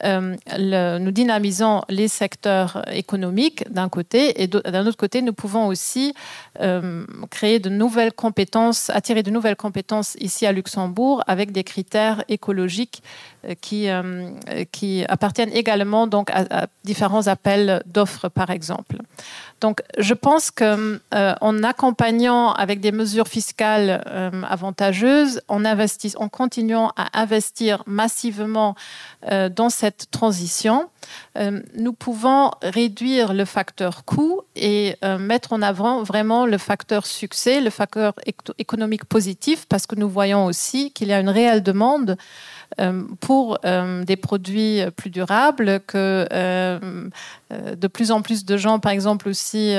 euh, 0.04 1.00
nous 1.00 1.12
dynamisons 1.12 1.82
les 1.90 2.08
secteurs 2.08 2.84
économiques 2.92 3.72
d'un 3.72 3.90
côté 3.90 4.42
et 4.42 4.48
d'un 4.48 4.86
autre 4.86 4.98
côté, 4.98 5.22
nous 5.22 5.34
pouvons 5.34 5.68
aussi 5.68 6.14
euh, 6.60 7.06
créer 7.30 7.60
de 7.60 7.70
nouvelles 7.70 8.14
compétences, 8.14 8.90
attirer 8.90 9.24
de 9.24 9.32
nouvelles 9.32 9.56
compétences 9.56 10.16
ici 10.20 10.46
à 10.46 10.52
Luxembourg 10.52 11.24
avec 11.28 11.52
des 11.52 11.64
critères 11.64 12.24
écologiques 12.28 13.04
euh, 13.46 13.54
qui, 14.72 15.04
appartiennent 15.08 15.54
également 15.54 16.08
donc 16.08 16.30
à 16.32 16.68
différents 16.84 17.28
appels 17.28 17.82
d'offres, 17.86 18.30
par 18.30 18.50
exemple. 18.50 18.98
Donc, 19.64 19.82
je 19.98 20.14
pense 20.14 20.52
qu'en 20.52 20.98
euh, 21.16 21.64
accompagnant 21.64 22.52
avec 22.52 22.82
des 22.82 22.92
mesures 22.92 23.30
fiscales 23.30 24.04
euh, 24.08 24.30
avantageuses, 24.50 25.40
en, 25.48 25.64
en 25.64 26.28
continuant 26.28 26.92
à 26.98 27.22
investir 27.22 27.82
massivement 27.88 28.76
euh, 29.32 29.48
dans 29.48 29.70
cette 29.70 30.12
transition, 30.12 30.90
euh, 31.38 31.62
nous 31.78 31.94
pouvons 31.94 32.52
réduire 32.62 33.34
le 33.34 33.46
facteur 33.46 34.04
coût 34.04 34.42
et 34.58 34.98
mettre 35.20 35.54
en 35.54 35.62
avant 35.62 36.04
vraiment 36.04 36.46
le 36.46 36.58
facteur 36.58 37.06
succès, 37.06 37.62
le 37.62 37.70
facteur 37.70 38.14
économique 38.58 39.06
positif, 39.06 39.66
parce 39.68 39.88
que 39.88 39.96
nous 39.96 40.10
voyons 40.10 40.46
aussi 40.46 40.92
qu'il 40.92 41.08
y 41.08 41.14
a 41.14 41.20
une 41.22 41.30
réelle 41.30 41.64
demande 41.64 42.18
pour 43.20 43.58
euh, 43.66 44.04
des 44.04 44.16
produits 44.16 44.82
plus 44.96 45.10
durables, 45.10 45.80
que 45.88 46.28
euh, 46.32 46.80
de 47.52 47.88
plus 47.88 48.12
en 48.12 48.22
plus 48.22 48.46
de 48.46 48.58
gens, 48.58 48.80
par 48.80 48.92
exemple, 48.92 49.30
aussi 49.30 49.76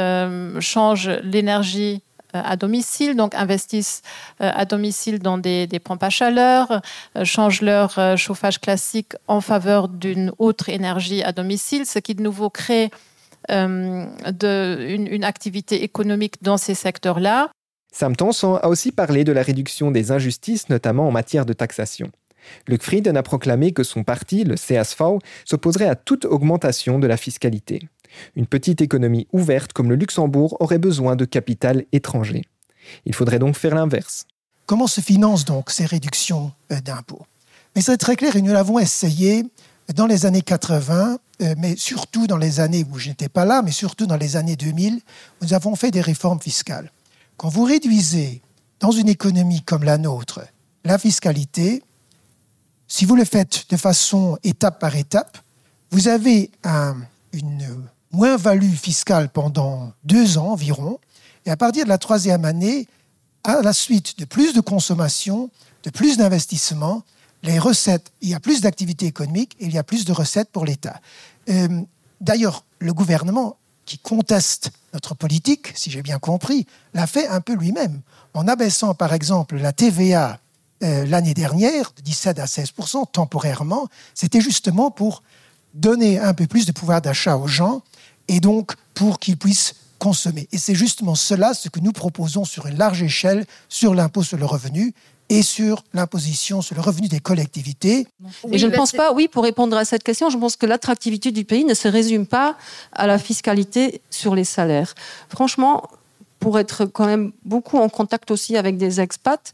changent 0.60 1.10
l'énergie 1.22 2.02
à 2.32 2.56
domicile, 2.56 3.14
donc 3.14 3.34
investissent 3.34 4.02
à 4.40 4.64
domicile 4.64 5.20
dans 5.20 5.38
des, 5.38 5.68
pompes 5.82 6.02
à 6.02 6.10
chaleur, 6.10 6.82
changent 7.22 7.62
leur 7.62 8.16
chauffage 8.16 8.60
classique 8.60 9.12
en 9.28 9.40
faveur 9.40 9.88
d'une 9.88 10.32
autre 10.38 10.68
énergie 10.68 11.22
à 11.22 11.32
domicile, 11.32 11.86
ce 11.86 11.98
qui 11.98 12.14
de 12.14 12.22
nouveau 12.22 12.50
crée 12.50 12.90
euh, 13.50 14.06
une, 15.10 15.24
activité 15.24 15.84
économique 15.84 16.42
dans 16.42 16.56
ces 16.56 16.74
secteurs-là. 16.74 17.50
Sam 17.92 18.16
Tanson 18.16 18.56
a 18.56 18.68
aussi 18.68 18.90
parlé 18.90 19.24
de 19.24 19.32
la 19.32 19.42
réduction 19.42 19.90
des 19.90 20.12
injustices, 20.12 20.68
notamment 20.68 21.06
en 21.06 21.12
matière 21.12 21.44
de 21.44 21.52
taxation. 21.52 22.10
Luc 22.68 22.82
Frieden 22.82 23.16
a 23.16 23.22
proclamé 23.22 23.72
que 23.72 23.82
son 23.82 24.04
parti, 24.04 24.44
le 24.44 24.56
CSV, 24.56 25.18
s'opposerait 25.44 25.88
à 25.88 25.96
toute 25.96 26.24
augmentation 26.24 26.98
de 26.98 27.06
la 27.06 27.16
fiscalité. 27.16 27.88
Une 28.36 28.46
petite 28.46 28.80
économie 28.80 29.26
ouverte 29.32 29.72
comme 29.72 29.90
le 29.90 29.96
Luxembourg 29.96 30.56
aurait 30.60 30.78
besoin 30.78 31.16
de 31.16 31.24
capital 31.24 31.84
étranger. 31.92 32.44
Il 33.06 33.14
faudrait 33.14 33.38
donc 33.38 33.56
faire 33.56 33.74
l'inverse. 33.74 34.26
Comment 34.66 34.86
se 34.86 35.00
financent 35.00 35.44
donc 35.44 35.70
ces 35.70 35.84
réductions 35.84 36.52
euh, 36.72 36.80
d'impôts? 36.80 37.26
Mais 37.74 37.82
c'est 37.82 37.96
très 37.96 38.16
clair 38.16 38.36
et 38.36 38.42
nous 38.42 38.52
l'avons 38.52 38.78
essayé 38.78 39.44
dans 39.94 40.06
les 40.06 40.26
années 40.26 40.42
80, 40.42 41.18
euh, 41.42 41.54
mais 41.58 41.76
surtout 41.76 42.26
dans 42.26 42.36
les 42.36 42.60
années 42.60 42.86
où 42.90 42.98
je 42.98 43.08
n'étais 43.08 43.28
pas 43.28 43.44
là, 43.44 43.62
mais 43.62 43.72
surtout 43.72 44.06
dans 44.06 44.16
les 44.16 44.36
années 44.36 44.56
2000, 44.56 45.00
nous 45.42 45.54
avons 45.54 45.74
fait 45.74 45.90
des 45.90 46.00
réformes 46.00 46.40
fiscales. 46.40 46.90
Quand 47.36 47.48
vous 47.48 47.64
réduisez 47.64 48.42
dans 48.80 48.92
une 48.92 49.08
économie 49.08 49.62
comme 49.62 49.82
la 49.82 49.98
nôtre 49.98 50.40
la 50.84 50.98
fiscalité, 50.98 51.82
si 52.88 53.04
vous 53.04 53.16
le 53.16 53.24
faites 53.24 53.66
de 53.70 53.76
façon 53.76 54.38
étape 54.42 54.78
par 54.78 54.96
étape, 54.96 55.38
vous 55.90 56.08
avez 56.08 56.50
un, 56.64 56.96
une 57.32 57.66
moins-value 58.12 58.74
fiscale 58.74 59.28
pendant 59.28 59.92
deux 60.04 60.38
ans 60.38 60.52
environ, 60.52 60.98
et 61.46 61.50
à 61.50 61.56
partir 61.56 61.84
de 61.84 61.88
la 61.88 61.98
troisième 61.98 62.44
année, 62.44 62.88
à 63.42 63.60
la 63.62 63.72
suite 63.72 64.18
de 64.18 64.24
plus 64.24 64.54
de 64.54 64.60
consommation, 64.60 65.50
de 65.82 65.90
plus 65.90 66.16
d'investissement, 66.16 67.02
les 67.42 67.58
recettes, 67.58 68.10
il 68.22 68.30
y 68.30 68.34
a 68.34 68.40
plus 68.40 68.62
d'activité 68.62 69.04
économique 69.06 69.54
et 69.60 69.66
il 69.66 69.74
y 69.74 69.78
a 69.78 69.82
plus 69.82 70.06
de 70.06 70.12
recettes 70.12 70.50
pour 70.50 70.64
l'État. 70.64 71.00
Euh, 71.50 71.82
D'ailleurs, 72.24 72.64
le 72.78 72.94
gouvernement 72.94 73.58
qui 73.84 73.98
conteste 73.98 74.70
notre 74.94 75.14
politique, 75.14 75.72
si 75.74 75.90
j'ai 75.90 76.00
bien 76.00 76.18
compris, 76.18 76.66
l'a 76.94 77.06
fait 77.06 77.28
un 77.28 77.42
peu 77.42 77.54
lui-même, 77.54 78.00
en 78.32 78.48
abaissant 78.48 78.94
par 78.94 79.12
exemple 79.12 79.58
la 79.58 79.72
TVA 79.72 80.40
euh, 80.82 81.06
l'année 81.06 81.34
dernière 81.34 81.92
de 81.96 82.02
17 82.02 82.38
à 82.38 82.46
16 82.46 82.72
temporairement, 83.12 83.88
c'était 84.14 84.40
justement 84.40 84.90
pour 84.90 85.22
donner 85.72 86.18
un 86.18 86.34
peu 86.34 86.46
plus 86.46 86.66
de 86.66 86.72
pouvoir 86.72 87.00
d'achat 87.00 87.36
aux 87.36 87.46
gens 87.48 87.82
et 88.28 88.40
donc 88.40 88.72
pour 88.94 89.18
qu'ils 89.18 89.36
puissent 89.36 89.74
consommer. 89.98 90.48
Et 90.52 90.58
c'est 90.58 90.74
justement 90.74 91.14
cela 91.14 91.54
ce 91.54 91.68
que 91.68 91.80
nous 91.80 91.92
proposons 91.92 92.44
sur 92.44 92.66
une 92.66 92.76
large 92.76 93.02
échelle 93.02 93.46
sur 93.68 93.94
l'impôt 93.94 94.22
sur 94.22 94.38
le 94.38 94.44
revenu 94.44 94.94
et 95.30 95.42
sur 95.42 95.82
l'imposition 95.94 96.60
sur 96.60 96.74
le 96.74 96.82
revenu 96.82 97.08
des 97.08 97.20
collectivités. 97.20 98.06
Et 98.50 98.58
je 98.58 98.66
ne 98.66 98.74
pense 98.74 98.92
pas, 98.92 99.12
oui, 99.12 99.28
pour 99.28 99.42
répondre 99.42 99.76
à 99.76 99.84
cette 99.84 100.02
question, 100.02 100.28
je 100.28 100.36
pense 100.36 100.56
que 100.56 100.66
l'attractivité 100.66 101.32
du 101.32 101.44
pays 101.44 101.64
ne 101.64 101.74
se 101.74 101.88
résume 101.88 102.26
pas 102.26 102.56
à 102.92 103.06
la 103.06 103.18
fiscalité 103.18 104.02
sur 104.10 104.34
les 104.34 104.44
salaires. 104.44 104.94
Franchement, 105.28 105.88
pour 106.44 106.58
être 106.58 106.84
quand 106.84 107.06
même 107.06 107.32
beaucoup 107.46 107.78
en 107.78 107.88
contact 107.88 108.30
aussi 108.30 108.58
avec 108.58 108.76
des 108.76 109.00
expats. 109.00 109.50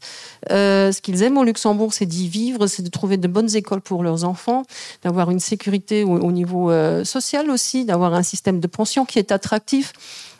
Euh, 0.51 0.91
ce 0.91 0.99
qu'ils 0.99 1.23
aiment 1.23 1.37
au 1.37 1.45
Luxembourg, 1.45 1.93
c'est 1.93 2.05
d'y 2.05 2.27
vivre, 2.27 2.67
c'est 2.67 2.83
de 2.83 2.89
trouver 2.89 3.15
de 3.15 3.29
bonnes 3.29 3.55
écoles 3.55 3.79
pour 3.79 4.03
leurs 4.03 4.25
enfants, 4.25 4.63
d'avoir 5.01 5.31
une 5.31 5.39
sécurité 5.39 6.03
au, 6.03 6.19
au 6.19 6.33
niveau 6.33 6.69
euh, 6.69 7.05
social 7.05 7.49
aussi, 7.49 7.85
d'avoir 7.85 8.13
un 8.13 8.23
système 8.23 8.59
de 8.59 8.67
pension 8.67 9.05
qui 9.05 9.19
est 9.19 9.31
attractif 9.31 9.93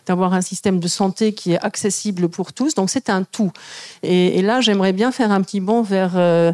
d'avoir 0.05 0.34
un 0.34 0.41
système 0.41 0.79
de 0.79 0.88
santé 0.88 1.34
qui 1.34 1.53
est 1.53 1.60
accessible 1.63 2.29
pour 2.29 2.53
tous. 2.53 2.75
Donc 2.75 2.89
c'est 2.89 3.10
un 3.10 3.24
tout. 3.24 3.51
Et, 4.03 4.41
là, 4.41 4.62
j'aimerais 4.62 4.93
bien 4.93 5.12
faire 5.12 5.31
un 5.31 5.41
petit 5.41 5.60
bond 5.60 5.81
vers, 5.81 6.13
euh, 6.15 6.51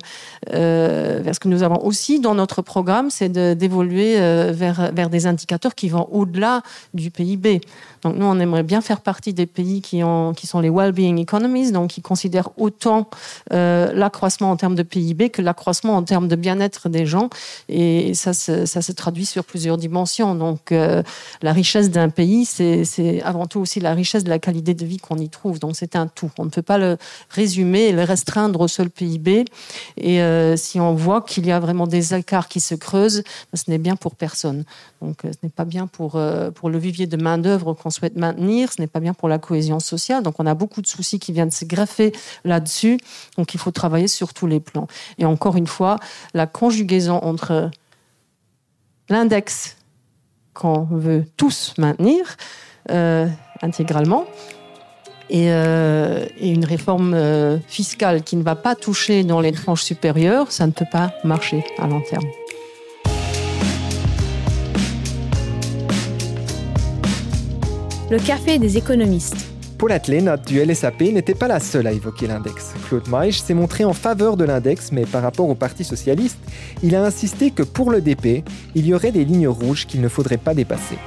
euh, 0.54 1.20
vers 1.24 1.36
ce 1.36 1.40
que 1.40 1.48
nous 1.48 1.64
avons 1.64 1.84
aussi 1.84 2.20
dans 2.20 2.36
notre 2.36 2.62
programme, 2.62 3.10
c'est 3.10 3.30
d'évoluer 3.30 4.20
euh, 4.20 4.52
vers, 4.54 4.92
vers 4.94 5.10
des 5.10 5.28
indicateurs 5.28 5.76
qui 5.76 5.90
vont 5.90 6.08
au-delà 6.12 6.62
du 6.94 7.12
PIB. 7.12 7.62
Donc 8.04 8.16
nous, 8.16 8.26
on 8.26 8.40
aimerait 8.40 8.64
bien 8.64 8.82
faire 8.82 9.02
partie 9.02 9.34
des 9.34 9.46
pays 9.46 9.82
qui, 9.82 10.04
ont, 10.04 10.34
qui 10.34 10.48
sont 10.48 10.60
les 10.60 10.70
well-being 10.70 11.20
economies, 11.22 11.72
donc 11.72 11.92
qui 11.92 12.02
considèrent 12.02 12.50
autant 12.58 13.10
l'accroissement 13.52 14.52
en 14.52 14.58
termes 14.58 14.76
de 14.76 14.84
PIB 14.84 15.30
que 15.30 15.42
l'accroissement 15.42 15.96
en 15.96 16.04
termes 16.04 16.28
de 16.28 16.36
bien-être 16.36 16.90
des 16.90 17.06
gens. 17.06 17.30
Et 17.70 18.14
ça 18.14 18.34
se, 18.34 18.66
ça 18.66 18.82
se 18.82 18.92
traduit 18.92 19.26
sur 19.26 19.44
plusieurs 19.44 19.78
dimensions. 19.78 20.36
Donc 20.36 20.72
la 20.72 21.54
richesse 21.54 21.90
d'un 21.90 22.10
pays, 22.10 22.46
c'est 22.46 23.22
avant 23.24 23.37
tout 23.46 23.60
aussi 23.60 23.80
la 23.80 23.94
richesse 23.94 24.24
de 24.24 24.30
la 24.30 24.40
qualité 24.40 24.74
de 24.74 24.86
vie 24.86 24.98
qu'on 24.98 25.18
y 25.18 25.30
trouve. 25.30 25.60
Donc 25.60 25.76
c'est 25.76 25.96
un 25.96 26.08
tout. 26.08 26.32
On 26.40 26.46
ne 26.46 26.50
peut 26.50 26.62
pas 26.62 26.78
le 26.78 26.98
résumer 27.30 27.82
et 27.84 27.92
le 27.92 28.04
restreindre 28.04 28.62
au 28.62 28.68
seul 28.68 28.90
PIB. 28.90 29.46
Et 29.98 30.22
euh, 30.22 30.58
si 30.58 30.80
on 30.80 30.96
voit 30.96 31.22
qu'il 31.22 31.46
y 31.46 31.52
a 31.52 31.60
vraiment 31.60 31.86
des 31.86 32.16
écarts 32.16 32.48
qui 32.48 32.60
se 32.60 32.74
creusent, 32.74 33.24
ce 33.54 33.70
n'est 33.70 33.78
bien 33.78 33.96
pour 33.96 34.16
personne. 34.16 34.64
Donc 35.02 35.26
euh, 35.26 35.32
ce 35.32 35.38
n'est 35.44 35.52
pas 35.52 35.66
bien 35.66 35.88
pour, 35.88 36.16
euh, 36.16 36.50
pour 36.50 36.70
le 36.70 36.78
vivier 36.80 37.06
de 37.06 37.18
main-d'œuvre 37.18 37.74
qu'on 37.74 37.90
souhaite 37.90 38.16
maintenir, 38.16 38.72
ce 38.74 38.82
n'est 38.82 38.88
pas 38.88 39.00
bien 39.00 39.14
pour 39.14 39.30
la 39.30 39.38
cohésion 39.38 39.80
sociale. 39.80 40.24
Donc 40.24 40.36
on 40.40 40.46
a 40.46 40.56
beaucoup 40.56 40.82
de 40.82 40.88
soucis 40.88 41.20
qui 41.20 41.32
viennent 41.32 41.52
se 41.52 41.66
greffer 41.66 42.12
là-dessus. 42.44 42.98
Donc 43.38 43.54
il 43.54 43.60
faut 43.60 43.72
travailler 43.72 44.08
sur 44.08 44.34
tous 44.34 44.48
les 44.48 44.60
plans. 44.60 44.88
Et 45.18 45.26
encore 45.26 45.58
une 45.58 45.68
fois, 45.68 45.98
la 46.34 46.48
conjugaison 46.48 47.20
entre 47.24 47.70
l'index 49.10 49.78
qu'on 50.54 50.84
veut 50.84 51.26
tous 51.38 51.74
maintenir 51.78 52.38
intégralement 53.62 54.26
et, 55.30 55.52
euh, 55.52 56.26
et, 56.40 56.50
une 56.50 56.66
réforme 56.66 57.14
euh, 57.14 57.58
fiscale 57.68 58.24
qui 58.24 58.36
ne 58.36 58.44
va 58.44 58.56
pas 58.56 58.76
toucher 58.76 59.24
dans 59.24 59.42
les 59.42 59.52
tranches 59.52 59.84
supérieures, 59.84 60.52
ça 60.52 60.66
ne 60.68 60.72
peut 60.72 60.86
pas 60.92 61.12
marcher 61.24 61.64
à 61.78 61.88
long 61.88 62.02
terme. 62.02 62.26
Le 68.10 68.20
café 68.20 68.58
des 68.58 68.78
économistes. 68.78 69.36
Paul 69.78 69.92
Atlet 69.92 70.24
du 70.48 70.60
LSAP 70.64 71.02
n'était 71.02 71.36
pas 71.36 71.48
la 71.48 71.60
seule 71.60 71.86
à 71.86 71.92
évoquer 71.92 72.26
l'index. 72.26 72.74
Claude 72.88 73.08
Maïch 73.10 73.42
s'est 73.42 73.54
montré 73.54 73.86
en 73.86 73.94
faveur 73.94 74.36
de 74.36 74.44
l'index, 74.44 74.92
mais 74.92 75.06
par 75.06 75.22
rapport 75.22 75.48
au 75.48 75.56
Parti 75.56 75.84
socialiste, 75.84 76.40
il 76.82 76.96
a 76.96 77.04
insisté 77.04 77.52
que 77.52 77.62
pour 77.62 77.92
le 77.92 78.02
DP, 78.02 78.44
il 78.74 78.88
y 78.88 78.94
aurait 78.94 79.12
des 79.12 79.24
lignes 79.24 79.48
rouges 79.48 79.86
qu'il 79.86 80.02
ne 80.02 80.08
faudrait 80.08 80.38
pas 80.38 80.56
dépasser. 80.56 80.98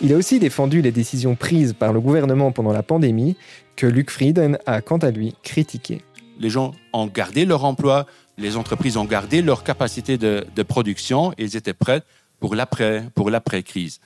Il 0.00 0.12
a 0.12 0.16
aussi 0.16 0.38
défendu 0.38 0.80
les 0.80 0.92
décisions 0.92 1.34
prises 1.34 1.72
par 1.72 1.92
le 1.92 2.00
gouvernement 2.00 2.52
pendant 2.52 2.72
la 2.72 2.84
pandémie, 2.84 3.34
que 3.74 3.84
Luc 3.84 4.10
Frieden 4.10 4.58
a 4.64 4.80
quant 4.80 4.98
à 4.98 5.10
lui 5.10 5.34
critiqué. 5.42 6.02
Les 6.38 6.50
gens 6.50 6.72
ont 6.92 7.08
gardé 7.08 7.44
leur 7.44 7.64
emploi, 7.64 8.06
les 8.36 8.56
entreprises 8.56 8.96
ont 8.96 9.04
gardé 9.04 9.42
leur 9.42 9.64
capacité 9.64 10.16
de, 10.16 10.44
production 10.62 11.32
et 11.32 11.44
ils 11.44 11.56
étaient 11.56 11.74
prêts 11.74 12.02
pour 12.38 12.54
l'après, 12.54 13.10
pour 13.16 13.28
l'après-crise. 13.28 13.98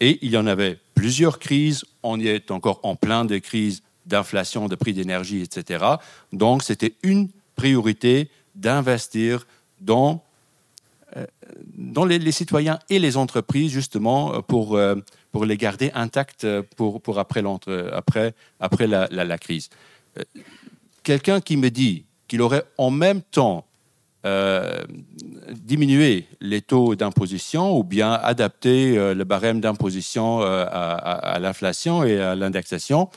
Et 0.00 0.18
il 0.20 0.32
y 0.32 0.36
en 0.36 0.46
avait 0.46 0.78
plusieurs 0.94 1.38
crises, 1.38 1.86
on 2.02 2.20
y 2.20 2.28
est 2.28 2.50
encore 2.50 2.80
en 2.82 2.94
plein 2.94 3.24
de 3.24 3.38
crises 3.38 3.82
d'inflation, 4.04 4.68
de 4.68 4.74
prix 4.74 4.92
d'énergie, 4.92 5.40
etc. 5.40 5.84
Donc 6.30 6.62
c'était 6.62 6.94
une 7.02 7.30
priorité 7.56 8.28
d'investir 8.54 9.46
dans, 9.80 10.22
euh, 11.16 11.24
dans 11.74 12.04
les, 12.04 12.32
citoyens 12.32 12.78
et 12.90 12.98
les 12.98 13.16
entreprises, 13.16 13.70
justement, 13.70 14.42
pour, 14.42 14.76
euh, 14.76 14.96
pour 15.32 15.44
les 15.44 15.56
garder 15.56 15.90
intacts 15.94 16.46
pour, 16.76 17.00
pour 17.00 17.18
après, 17.18 18.34
la, 18.60 19.38
crise. 19.38 19.68
Euh, 20.18 20.22
quelqu'un 21.02 21.40
qui 21.40 21.56
me 21.56 21.70
dit 21.70 22.04
qu'il 22.26 22.42
aurait 22.42 22.64
en 22.76 22.90
même 22.90 23.22
temps 23.22 23.64
diminué 25.54 26.26
les 26.42 26.60
taux 26.60 26.94
d'imposition 26.94 27.78
ou 27.78 27.82
bien 27.82 28.12
adapté 28.12 28.94
le 29.14 29.24
barème 29.24 29.62
d'imposition 29.62 30.42
à, 30.42 30.64
à 30.64 31.38
l'inflation 31.38 32.04
et 32.04 32.20
à 32.20 32.34
l'indexation, 32.34 33.08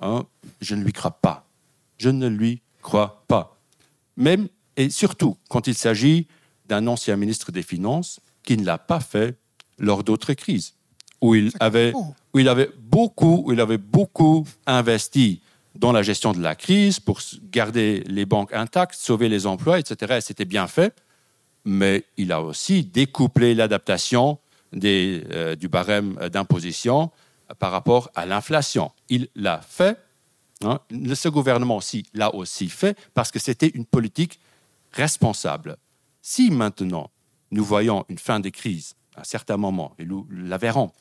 hein, 0.00 0.24
je 0.62 0.74
ne 0.74 0.82
lui 0.82 0.94
crois 0.94 1.10
pas. 1.10 1.46
Je 1.98 2.08
ne 2.08 2.26
lui 2.28 2.62
crois 2.80 3.24
pas 3.28 3.56
même 4.16 4.48
et 4.76 4.90
surtout 4.90 5.36
quand 5.48 5.66
il 5.66 5.74
s'agit 5.74 6.26
d'un 6.66 6.86
ancien 6.86 7.16
ministre 7.16 7.52
des 7.52 7.62
Finances 7.62 8.20
qui 8.42 8.56
ne 8.56 8.64
l'a 8.64 8.78
pas 8.78 9.00
fait 9.00 9.38
lors 9.78 10.04
d'autres 10.04 10.32
crises, 10.34 10.74
où 11.20 11.34
il 11.34 11.52
avait, 11.60 11.92
où 12.34 12.38
il 12.38 12.48
avait 12.48 12.70
beaucoup, 12.78 13.44
où 13.46 13.52
il 13.52 13.60
avait 13.60 13.78
beaucoup 13.78 14.46
investi 14.66 15.40
dans 15.74 15.92
la 15.92 16.02
gestion 16.02 16.32
de 16.32 16.40
la 16.40 16.54
crise 16.54 17.00
pour 17.00 17.20
garder 17.50 18.02
les 18.06 18.24
banques 18.24 18.52
intactes, 18.52 18.94
sauver 18.94 19.28
les 19.28 19.46
emplois, 19.46 19.78
etc. 19.78 20.18
C'était 20.20 20.44
bien 20.44 20.66
fait, 20.66 20.94
mais 21.64 22.04
il 22.16 22.32
a 22.32 22.40
aussi 22.40 22.84
découplé 22.84 23.54
l'adaptation 23.54 24.38
euh, 24.84 25.56
du 25.56 25.68
barème 25.68 26.14
d'imposition 26.32 27.10
par 27.58 27.72
rapport 27.72 28.10
à 28.14 28.26
l'inflation. 28.26 28.90
Il 29.08 29.28
l'a 29.34 29.60
fait 29.60 29.98
Hein, 30.64 30.80
ce 31.14 31.28
gouvernement 31.28 31.76
aussi 31.76 32.06
l'a 32.14 32.34
aussi 32.34 32.70
fait 32.70 32.96
parce 33.12 33.30
que 33.30 33.38
c'était 33.38 33.68
une 33.68 33.84
politique 33.84 34.40
responsable. 34.92 35.76
Si 36.22 36.50
maintenant 36.50 37.10
nous 37.50 37.64
voyons 37.64 38.06
une 38.08 38.18
fin 38.18 38.40
des 38.40 38.50
crises 38.50 38.94
à 39.14 39.24
certains 39.24 39.58
moments, 39.58 39.94
et 39.98 40.04
nous 40.04 40.26
la 40.30 40.56
verrons, 40.56 40.92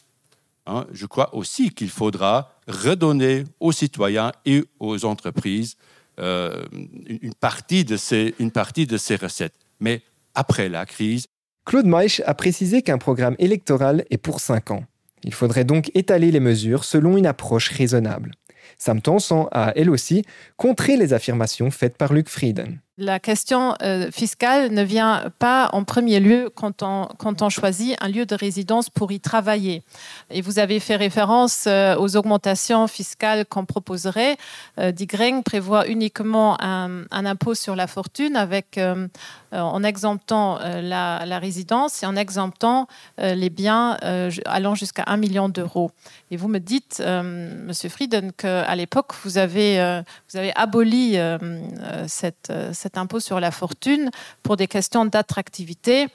hein, 0.66 0.86
je 0.92 1.06
crois 1.06 1.36
aussi 1.36 1.70
qu'il 1.72 1.90
faudra 1.90 2.52
redonner 2.68 3.44
aux 3.60 3.72
citoyens 3.72 4.32
et 4.46 4.64
aux 4.80 5.06
entreprises 5.06 5.78
euh, 6.20 6.64
une, 7.08 7.34
partie 7.34 7.84
de 7.84 7.98
ces, 7.98 8.36
une 8.40 8.52
partie 8.52 8.88
de 8.88 8.98
ces 8.98 9.16
recettes. 9.16 9.56
Mais 9.80 10.02
après 10.34 10.70
la 10.70 10.86
crise. 10.86 11.28
Claude 11.66 11.88
Meich 11.88 12.22
a 12.26 12.34
précisé 12.34 12.82
qu'un 12.82 12.98
programme 12.98 13.36
électoral 13.40 14.06
est 14.10 14.18
pour 14.18 14.40
cinq 14.40 14.72
ans. 14.72 14.84
Il 15.24 15.34
faudrait 15.34 15.66
donc 15.66 15.92
étaler 15.96 16.32
les 16.32 16.40
mesures 16.40 16.84
selon 16.84 17.18
une 17.18 17.26
approche 17.26 17.70
raisonnable. 17.70 18.32
Sam 18.78 19.02
Thompson 19.02 19.48
a, 19.52 19.74
elle 19.76 19.90
aussi, 19.90 20.24
contré 20.58 20.98
les 20.98 21.14
affirmations 21.14 21.72
faites 21.72 21.98
par 21.98 22.14
Luc 22.14 22.30
Frieden. 22.30 22.80
La 22.98 23.20
question 23.20 23.76
euh, 23.82 24.10
fiscale 24.10 24.72
ne 24.72 24.82
vient 24.82 25.30
pas 25.38 25.70
en 25.74 25.84
premier 25.84 26.22
lieu 26.22 26.50
quand 26.56 26.82
on, 26.82 27.50
choisit 27.50 27.98
un 28.00 28.08
lieu 28.08 28.26
de 28.26 28.36
résidence 28.36 28.90
pour 28.90 29.12
y 29.12 29.20
travailler. 29.20 29.84
Et 30.30 30.42
vous 30.42 30.60
avez 30.60 30.80
fait 30.80 30.96
référence 30.96 31.66
euh, 31.68 31.98
aux 31.98 32.16
augmentations 32.16 32.88
fiscales 32.88 33.46
qu'on 33.48 33.66
proposerait. 33.66 34.38
Euh, 34.80 34.94
Digreng 34.94 35.44
prévoit 35.44 35.90
uniquement 35.90 36.56
un, 36.62 37.04
impôt 37.12 37.54
sur 37.54 37.76
la 37.76 37.88
fortune 37.88 38.38
avec, 38.38 38.80
en 39.52 39.84
exemptant 39.84 40.60
la, 40.60 41.40
résidence 41.40 42.02
et 42.02 42.06
en 42.06 42.16
exemptant 42.16 42.88
les 43.18 43.50
biens 43.50 43.98
allant 44.46 44.76
jusqu'à 44.76 45.04
1 45.08 45.18
million 45.18 45.50
d'euros. 45.50 45.92
Et 46.32 46.38
vous 46.38 46.48
me 46.48 46.60
dites, 46.60 47.02
Monsieur 47.02 47.90
Frieden, 47.90 48.32
qu'à 48.32 48.76
l'époque, 48.76 49.14
vous, 49.24 49.38
avez 49.38 50.02
vous 50.30 50.38
avez 50.38 50.56
aboli 50.56 51.18
cette 52.08 52.52
cet 52.86 53.00
impôt 53.00 53.20
sur 53.20 53.40
la 53.40 53.50
fortune 53.50 54.12
pour 54.44 54.58
des 54.58 54.68
questions 54.68 55.06
d'attractivité. 55.06 56.08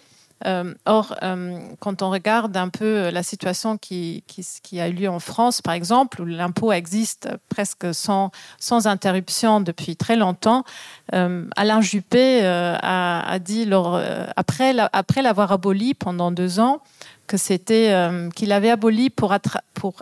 Euh, 0.46 0.72
or, 0.86 1.16
euh, 1.22 1.58
quand 1.80 2.00
on 2.00 2.10
regarde 2.10 2.56
un 2.56 2.68
peu 2.68 3.10
la 3.10 3.24
situation 3.24 3.76
qui, 3.76 4.22
a 4.78 4.88
eu 4.88 4.92
lieu 4.92 5.08
en 5.08 5.18
France, 5.18 5.60
par 5.62 5.74
exemple, 5.74 6.22
où 6.22 6.24
l'impôt 6.24 6.70
existe 6.70 7.28
presque 7.48 7.92
sans, 7.92 8.30
interruption 8.86 9.60
depuis 9.60 9.96
très 9.96 10.14
longtemps, 10.14 10.62
euh, 11.12 11.44
Alain 11.56 11.80
Juppé 11.80 12.46
a, 12.46 13.38
dit, 13.40 13.68
après, 14.36 15.22
l'avoir 15.22 15.50
aboli 15.50 15.94
pendant 15.94 16.30
deux 16.30 16.60
ans, 16.60 16.82
que 17.26 17.36
c'était 17.36 17.92
qu'il 18.36 18.52
avait 18.52 18.70
aboli 18.70 19.10
pour 19.10 19.32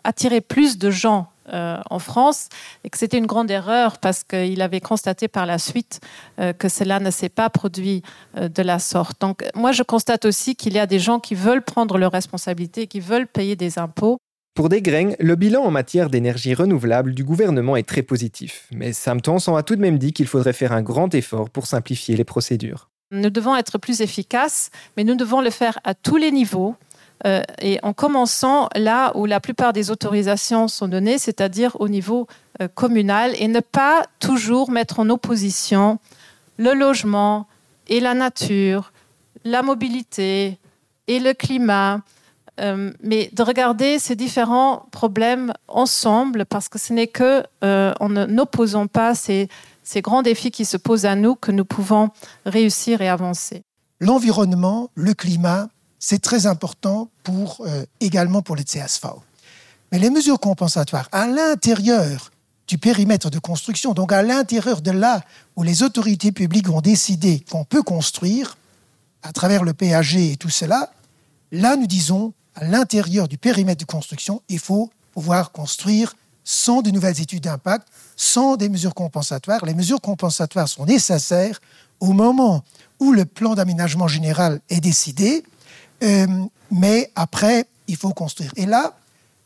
attirer 0.05 0.43
plus 0.43 0.77
de 0.77 0.91
gens 0.91 1.31
euh, 1.53 1.79
en 1.91 1.99
France 1.99 2.49
et 2.85 2.91
que 2.91 2.99
c'était 2.99 3.19
une 3.19 3.27
grande 3.27 3.51
erreur 3.51 3.99
parce 3.99 4.25
qu'il 4.25 4.61
avait 4.63 4.81
constaté 4.81 5.29
par 5.29 5.47
la 5.47 5.59
suite 5.59 6.01
euh, 6.39 6.53
que 6.53 6.69
cela 6.69 7.01
ne 7.01 7.11
s'est 7.11 7.29
pas 7.29 7.51
produit 7.51 8.03
euh, 8.37 8.49
de 8.49 8.63
la 8.63 8.79
sorte. 8.79 9.21
Donc 9.21 9.45
moi, 9.55 9.73
je 9.73 9.83
constate 9.83 10.25
aussi 10.25 10.57
qu'il 10.57 10.75
y 10.75 10.79
a 10.79 10.87
des 10.87 10.99
gens 10.99 11.21
qui 11.21 11.35
veulent 11.35 11.63
prendre 11.63 11.99
leurs 11.99 12.13
responsabilités, 12.13 12.87
qui 12.87 13.01
veulent 13.01 13.27
payer 13.27 13.57
des 13.57 13.79
impôts. 13.79 14.19
Pour 14.55 14.69
Desgraines, 14.69 15.15
le 15.21 15.37
bilan 15.37 15.63
en 15.63 15.71
matière 15.71 16.11
d'énergie 16.11 16.53
renouvelable 16.53 17.15
du 17.15 17.23
gouvernement 17.23 17.77
est 17.77 17.89
très 17.89 18.03
positif. 18.03 18.67
Mais 18.73 18.93
Sam 18.93 19.21
Thomson 19.21 19.55
a 19.55 19.63
tout 19.63 19.77
de 19.77 19.81
même 19.81 19.99
dit 19.99 20.13
qu'il 20.13 20.27
faudrait 20.27 20.53
faire 20.53 20.73
un 20.73 20.83
grand 20.83 21.15
effort 21.15 21.49
pour 21.49 21.67
simplifier 21.67 22.17
les 22.17 22.25
procédures. 22.25 22.89
Nous 23.11 23.31
devons 23.31 23.57
être 23.57 23.79
plus 23.79 24.03
efficaces, 24.03 24.71
mais 24.97 25.05
nous 25.05 25.15
devons 25.15 25.41
le 25.41 25.51
faire 25.51 25.79
à 25.85 25.95
tous 25.95 26.17
les 26.17 26.31
niveaux, 26.31 26.75
euh, 27.27 27.43
et 27.61 27.79
en 27.83 27.93
commençant 27.93 28.69
là 28.77 29.13
où 29.17 29.27
la 29.27 29.41
plupart 29.41 29.73
des 29.73 29.91
autorisations 29.91 30.69
sont 30.69 30.89
données, 30.89 31.19
c'est-à-dire 31.19 31.77
au 31.81 31.89
niveau 31.89 32.29
euh, 32.61 32.69
communal, 32.69 33.33
et 33.39 33.49
ne 33.49 33.61
pas 33.61 34.05
toujours 34.21 34.71
mettre 34.71 35.01
en 35.01 35.11
opposition 35.11 35.99
le 36.59 36.75
logement 36.75 37.47
et 37.89 38.01
la 38.01 38.15
nature, 38.15 38.93
la 39.45 39.63
mobilité 39.63 40.59
et 41.09 41.19
le 41.19 41.33
climat, 41.35 42.03
euh, 42.61 42.93
mais 43.03 43.31
de 43.33 43.43
regarder 43.43 43.99
ces 43.99 44.15
différents 44.15 44.87
problèmes 44.91 45.53
ensemble, 45.67 46.45
parce 46.45 46.69
que 46.69 46.79
ce 46.79 46.93
n'est 46.93 47.07
que 47.07 47.43
en 47.63 48.09
n'opposant 48.09 48.87
pas 48.87 49.15
ces, 49.15 49.49
ces 49.83 50.03
grands 50.03 50.23
défis 50.23 50.51
qui 50.51 50.65
se 50.65 50.77
posent 50.77 51.07
à 51.07 51.15
nous 51.15 51.35
que 51.35 51.51
nous 51.51 51.65
pouvons 51.65 52.11
réussir 52.45 53.01
et 53.01 53.09
avancer. 53.09 53.63
L'environnement, 54.01 54.91
le 54.95 55.15
climat, 55.15 55.69
c'est 55.99 56.21
très 56.21 56.47
important 56.47 57.09
pour, 57.23 57.63
euh, 57.67 57.85
également 58.01 58.43
pour 58.43 58.57
les 58.57 58.65
CSV. 58.65 59.09
Mais 59.93 59.99
les 59.99 60.11
mesures 60.11 60.41
compensatoires 60.41 61.09
à 61.13 61.27
l'intérieur 61.27 62.31
du 62.67 62.79
périmètre 62.79 63.31
de 63.31 63.39
construction, 63.39 63.95
donc 63.95 64.13
à 64.13 64.23
l'intérieur 64.23 64.83
de 64.83 64.91
là 64.91 65.23
où 65.57 65.63
les 65.63 65.83
autorités 65.83 66.33
publiques 66.33 66.69
ont 66.69 66.83
décidé 66.83 67.45
qu'on 67.51 67.65
peut 67.65 67.83
construire, 67.83 68.57
à 69.23 69.33
travers 69.33 69.65
le 69.65 69.73
PAG 69.73 70.15
et 70.17 70.37
tout 70.37 70.51
cela, 70.51 70.93
là 71.51 71.77
nous 71.77 71.87
disons, 71.87 72.35
à 72.55 72.65
l'intérieur 72.65 73.27
du 73.27 73.39
périmètre 73.39 73.81
de 73.81 73.91
construction, 73.91 74.43
il 74.49 74.59
faut 74.59 74.91
pouvoir 75.13 75.51
construire 75.53 76.15
sans 76.45 76.83
de 76.83 76.91
nouvelles 76.91 77.21
études 77.21 77.43
d'impact, 77.43 77.89
sans 78.17 78.57
des 78.57 78.69
mesures 78.69 78.95
compensatoires. 78.95 79.65
Les 79.65 79.75
mesures 79.75 80.01
compensatoires 80.01 80.69
sont 80.69 80.87
nécessaires 80.87 81.61
au 82.01 82.13
moment 82.13 82.65
où 83.01 83.13
le 83.13 83.25
plan 83.25 83.55
d'aménagement 83.55 84.09
général 84.09 84.61
est 84.71 84.81
décidé, 84.81 85.45
euh, 86.03 86.27
mais 86.71 87.11
après, 87.15 87.67
il 87.87 87.97
faut 87.97 88.13
construire. 88.13 88.53
Et 88.57 88.67
là, 88.67 88.97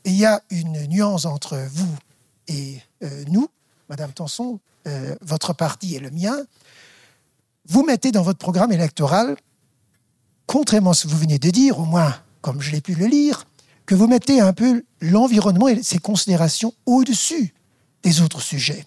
il 0.05 0.15
y 0.15 0.25
a 0.25 0.43
une 0.51 0.87
nuance 0.89 1.25
entre 1.25 1.59
vous 1.73 1.95
et 2.49 2.79
euh, 3.03 3.25
nous, 3.29 3.49
Madame 3.89 4.13
Tanson, 4.13 4.59
euh, 4.87 5.15
votre 5.21 5.53
parti 5.53 5.95
et 5.95 6.01
le 6.01 6.11
mien. 6.11 6.37
Vous 7.69 7.85
mettez 7.85 8.11
dans 8.11 8.23
votre 8.23 8.39
programme 8.39 8.73
électoral, 8.73 9.37
contrairement 10.47 10.91
à 10.91 10.95
ce 10.95 11.05
que 11.05 11.13
vous 11.13 11.19
venez 11.19 11.39
de 11.39 11.51
dire, 11.51 11.79
au 11.79 11.85
moins 11.85 12.15
comme 12.41 12.61
je 12.61 12.73
l'ai 12.73 12.81
pu 12.81 12.95
le 12.95 13.07
lire, 13.07 13.47
que 13.87 13.95
vous 13.95 14.09
mettez 14.09 14.41
un 14.41 14.53
peu 14.53 14.85
l'environnement 15.01 15.69
et 15.69 15.83
ses 15.83 15.99
considérations 15.99 16.75
au-dessus 16.87 17.55
des 18.03 18.21
autres 18.21 18.41
sujets. 18.41 18.85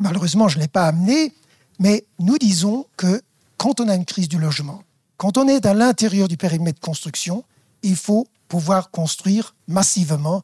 Malheureusement, 0.00 0.48
je 0.48 0.56
ne 0.56 0.62
l'ai 0.62 0.68
pas 0.68 0.86
amené, 0.86 1.32
mais 1.78 2.04
nous 2.18 2.36
disons 2.38 2.86
que 2.96 3.22
quand 3.56 3.80
on 3.80 3.88
a 3.88 3.94
une 3.94 4.04
crise 4.04 4.28
du 4.28 4.38
logement, 4.38 4.82
quand 5.20 5.36
on 5.36 5.46
est 5.48 5.66
à 5.66 5.74
l'intérieur 5.74 6.28
du 6.28 6.38
périmètre 6.38 6.80
de 6.80 6.84
construction, 6.84 7.44
il 7.82 7.94
faut 7.94 8.26
pouvoir 8.48 8.90
construire 8.90 9.54
massivement. 9.68 10.42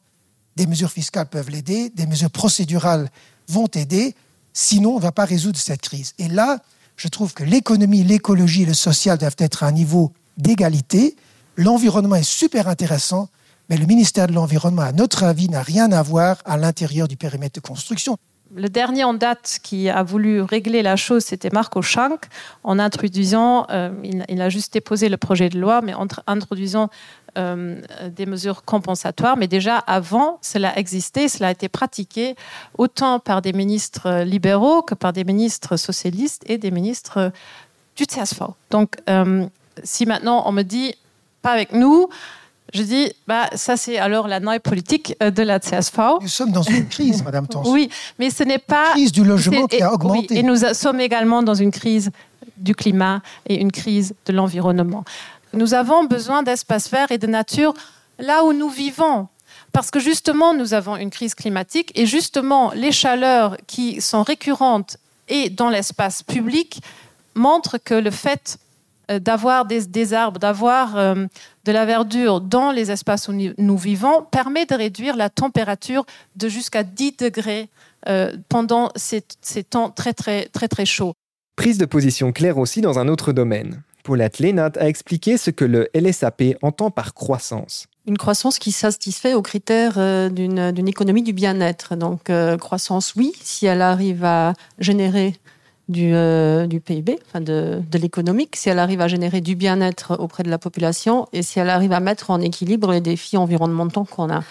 Des 0.55 0.67
mesures 0.67 0.91
fiscales 0.91 1.25
peuvent 1.25 1.49
l'aider, 1.49 1.89
des 1.95 2.05
mesures 2.05 2.29
procédurales 2.29 3.09
vont 3.49 3.65
aider, 3.73 4.13
sinon 4.53 4.91
on 4.91 4.97
ne 4.97 5.01
va 5.01 5.11
pas 5.11 5.25
résoudre 5.25 5.57
cette 5.57 5.81
crise. 5.81 6.13
Et 6.19 6.27
là, 6.27 6.59
je 6.95 7.07
trouve 7.07 7.33
que 7.33 7.43
l'économie, 7.43 8.03
l'écologie 8.03 8.61
et 8.61 8.65
le 8.67 8.75
social 8.75 9.17
doivent 9.17 9.35
être 9.39 9.63
à 9.63 9.65
un 9.65 9.71
niveau 9.71 10.11
d'égalité. 10.37 11.15
L'environnement 11.55 12.15
est 12.15 12.21
super 12.21 12.67
intéressant, 12.67 13.29
mais 13.71 13.77
le 13.77 13.87
ministère 13.87 14.27
de 14.27 14.33
l'Environnement, 14.33 14.83
à 14.83 14.91
notre 14.91 15.23
avis, 15.23 15.49
n'a 15.49 15.63
rien 15.63 15.91
à 15.91 16.03
voir 16.03 16.37
à 16.45 16.55
l'intérieur 16.55 17.07
du 17.07 17.17
périmètre 17.17 17.59
de 17.59 17.67
construction. 17.67 18.15
Le 18.55 18.69
dernier 18.69 19.03
en 19.03 19.13
date 19.13 19.59
qui 19.61 19.89
a 19.89 20.03
voulu 20.03 20.41
régler 20.41 20.81
la 20.81 20.95
chose, 20.95 21.23
c'était 21.23 21.49
Marco 21.51 21.81
Schank, 21.81 22.25
en 22.63 22.79
introduisant, 22.79 23.67
euh, 23.69 23.91
il, 24.03 24.41
a 24.41 24.49
juste 24.49 24.73
déposé 24.73 25.09
le 25.09 25.17
projet 25.17 25.49
de 25.49 25.59
loi, 25.59 25.81
mais 25.81 25.93
en 25.93 26.07
introduisant 26.27 26.89
euh, 27.37 27.81
des 28.09 28.25
mesures 28.25 28.63
compensatoires. 28.63 29.37
Mais 29.37 29.47
déjà 29.47 29.77
avant, 29.77 30.39
cela 30.41 30.77
existait, 30.77 31.27
cela 31.27 31.49
a 31.49 31.51
été 31.51 31.69
pratiqué 31.69 32.35
autant 32.77 33.19
par 33.19 33.41
des 33.41 33.53
ministres 33.53 34.23
libéraux 34.23 34.81
que 34.81 34.95
par 34.95 35.13
des 35.13 35.23
ministres 35.23 35.77
socialistes 35.77 36.43
et 36.47 36.57
des 36.57 36.71
ministres 36.71 37.31
du 37.95 38.05
CSV. 38.05 38.45
Donc, 38.69 38.95
euh, 39.09 39.45
si 39.83 40.05
maintenant 40.05 40.43
on 40.45 40.51
me 40.51 40.63
dit 40.63 40.95
pas 41.41 41.51
avec 41.51 41.73
nous, 41.73 42.09
je 42.73 42.83
dis, 42.83 43.11
bah, 43.27 43.49
ça 43.55 43.77
c'est 43.77 43.97
alors 43.97 44.27
la 44.27 44.39
noie 44.39 44.59
politique 44.59 45.15
euh, 45.23 45.31
de 45.31 45.43
la 45.43 45.59
CSV. 45.59 46.01
Nous 46.21 46.27
sommes 46.27 46.51
dans 46.51 46.63
une 46.63 46.87
crise, 46.87 47.23
Madame 47.23 47.47
Tanson. 47.47 47.71
Oui, 47.71 47.89
mais 48.19 48.29
ce 48.29 48.43
n'est 48.43 48.57
pas... 48.57 48.87
Une 48.87 48.93
crise 48.93 49.11
du 49.11 49.23
logement 49.23 49.67
qui 49.67 49.81
a 49.81 49.93
augmenté. 49.93 50.27
Oui, 50.31 50.37
et 50.37 50.43
nous 50.43 50.57
sommes 50.73 50.99
également 50.99 51.43
dans 51.43 51.53
une 51.53 51.71
crise 51.71 52.11
du 52.57 52.75
climat 52.75 53.21
et 53.47 53.61
une 53.61 53.71
crise 53.71 54.15
de 54.25 54.33
l'environnement. 54.33 55.05
Nous 55.53 55.73
avons 55.73 56.05
besoin 56.05 56.43
d'espaces 56.43 56.89
verts 56.89 57.11
et 57.11 57.17
de 57.17 57.27
nature 57.27 57.73
là 58.19 58.43
où 58.43 58.53
nous 58.53 58.69
vivons. 58.69 59.27
Parce 59.71 59.91
que 59.91 59.99
justement, 59.99 60.53
nous 60.53 60.73
avons 60.73 60.95
une 60.95 61.09
crise 61.09 61.35
climatique 61.35 61.91
et 61.95 62.05
justement, 62.05 62.71
les 62.73 62.91
chaleurs 62.91 63.57
qui 63.67 64.01
sont 64.01 64.23
récurrentes 64.23 64.97
et 65.29 65.49
dans 65.49 65.69
l'espace 65.69 66.23
public 66.23 66.81
montrent 67.35 67.77
que 67.77 67.93
le 67.93 68.11
fait 68.11 68.57
d'avoir 69.09 69.65
des, 69.65 70.13
arbres, 70.13 70.39
d'avoir 70.39 70.97
euh, 70.97 71.25
de 71.65 71.71
la 71.71 71.85
verdure 71.85 72.41
dans 72.41 72.71
les 72.71 72.91
espaces 72.91 73.27
où 73.27 73.33
nous 73.33 73.77
vivons 73.77 74.23
permet 74.31 74.65
de 74.65 74.75
réduire 74.75 75.15
la 75.15 75.29
température 75.29 76.05
de 76.35 76.49
jusqu'à 76.49 76.83
10 76.83 77.17
degrés 77.17 77.69
euh, 78.07 78.35
pendant 78.49 78.89
ces, 78.95 79.21
temps 79.63 79.89
très, 79.89 80.13
très, 80.13 80.45
très, 80.45 80.67
très 80.67 80.85
chauds. 80.85 81.13
Prise 81.55 81.77
de 81.77 81.85
position 81.85 82.31
claire 82.31 82.57
aussi 82.57 82.81
dans 82.81 82.99
un 82.99 83.07
autre 83.07 83.31
domaine. 83.31 83.81
Paulette 84.03 84.39
Lénat 84.39 84.71
a 84.79 84.87
expliqué 84.87 85.37
ce 85.37 85.51
que 85.51 85.65
le 85.65 85.89
LSAP 85.93 86.57
entend 86.61 86.91
par 86.91 87.13
croissance. 87.13 87.87
Une 88.05 88.17
croissance 88.17 88.59
qui 88.59 88.71
satisfait 88.71 89.33
aux 89.33 89.41
critères 89.41 90.29
d'une 90.31 90.87
économie 90.87 91.23
du 91.23 91.33
bien-être. 91.33 91.97
Donc, 91.97 92.31
croissance, 92.57 93.15
oui, 93.15 93.33
si 93.41 93.65
elle 93.65 93.81
arrive 93.81 94.23
à 94.23 94.53
générer 94.79 95.33
du, 95.89 96.11
euh, 96.13 96.67
PIB, 96.67 97.17
enfin 97.27 97.41
de, 97.41 97.81
de 97.89 97.97
l'économique, 97.97 98.55
si 98.55 98.69
elle 98.69 98.79
arrive 98.79 99.01
à 99.01 99.07
générer 99.07 99.41
du 99.41 99.55
bien-être 99.55 100.17
auprès 100.19 100.43
de 100.43 100.49
la 100.49 100.57
population 100.57 101.27
et 101.33 101.41
si 101.41 101.59
elle 101.59 101.69
arrive 101.69 101.93
à 101.93 101.99
mettre 101.99 102.29
en 102.29 102.41
équilibre 102.41 102.91
les 102.91 103.01
défis 103.01 103.37
environnementaux 103.37 104.03
qu'on 104.03 104.29
a. 104.29 104.43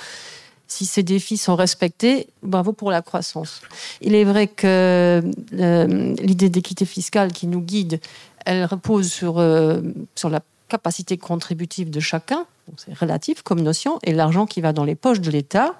Si 0.68 0.85
ces 0.85 1.03
défis 1.03 1.37
sont 1.37 1.55
respectés, 1.55 2.27
bravo 2.42 2.72
pour 2.72 2.90
la 2.90 3.01
croissance. 3.01 3.61
Il 4.01 4.14
est 4.14 4.25
vrai 4.25 4.49
que 4.49 5.22
euh, 5.53 6.14
l'idée 6.20 6.49
d'équité 6.49 6.85
fiscale 6.85 7.33
qui 7.33 7.46
nous 7.46 7.61
guide, 7.61 8.01
elle 8.44 8.64
repose 8.64 9.11
sur, 9.11 9.38
euh, 9.38 9.81
sur 10.16 10.29
la 10.29 10.40
capacité 10.68 11.18
contributive 11.18 11.90
de 11.90 12.01
chacun, 12.01 12.46
c'est 12.76 12.96
relatif 12.98 13.42
comme 13.42 13.61
notion, 13.61 13.98
et 14.02 14.12
l'argent 14.12 14.46
qui 14.46 14.61
va 14.61 14.72
dans 14.72 14.85
les 14.85 14.94
poches 14.94 15.20
de 15.20 15.31
l'État, 15.31 15.74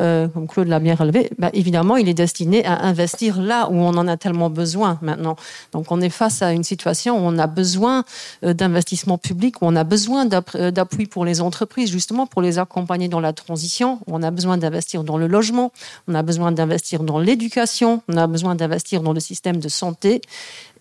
euh, 0.00 0.28
comme 0.28 0.48
Claude 0.48 0.68
l'a 0.68 0.80
bien 0.80 0.94
relevé, 0.94 1.30
bah, 1.38 1.50
évidemment, 1.52 1.96
il 1.96 2.08
est 2.08 2.14
destiné 2.14 2.64
à 2.64 2.82
investir 2.82 3.40
là 3.40 3.68
où 3.70 3.74
on 3.74 3.96
en 3.96 4.08
a 4.08 4.16
tellement 4.16 4.50
besoin 4.50 4.98
maintenant. 5.02 5.36
Donc 5.72 5.90
on 5.90 6.00
est 6.00 6.10
face 6.10 6.42
à 6.42 6.52
une 6.52 6.64
situation 6.64 7.16
où 7.16 7.22
on 7.22 7.38
a 7.38 7.46
besoin 7.46 8.04
euh, 8.44 8.54
d'investissement 8.54 9.18
public, 9.18 9.62
où 9.62 9.66
on 9.66 9.76
a 9.76 9.84
besoin 9.84 10.28
euh, 10.56 10.70
d'appui 10.70 11.06
pour 11.06 11.24
les 11.24 11.40
entreprises, 11.40 11.90
justement 11.90 12.26
pour 12.26 12.42
les 12.42 12.58
accompagner 12.58 13.08
dans 13.08 13.20
la 13.20 13.32
transition, 13.32 14.00
où 14.06 14.14
on 14.14 14.22
a 14.22 14.30
besoin 14.30 14.58
d'investir 14.58 15.04
dans 15.04 15.18
le 15.18 15.28
logement, 15.28 15.72
on 16.08 16.14
a 16.14 16.22
besoin 16.22 16.50
d'investir 16.50 17.04
dans 17.04 17.18
l'éducation, 17.18 18.02
on 18.08 18.16
a 18.16 18.26
besoin 18.26 18.54
d'investir 18.54 19.02
dans 19.02 19.12
le 19.12 19.20
système 19.20 19.58
de 19.58 19.68
santé. 19.68 20.20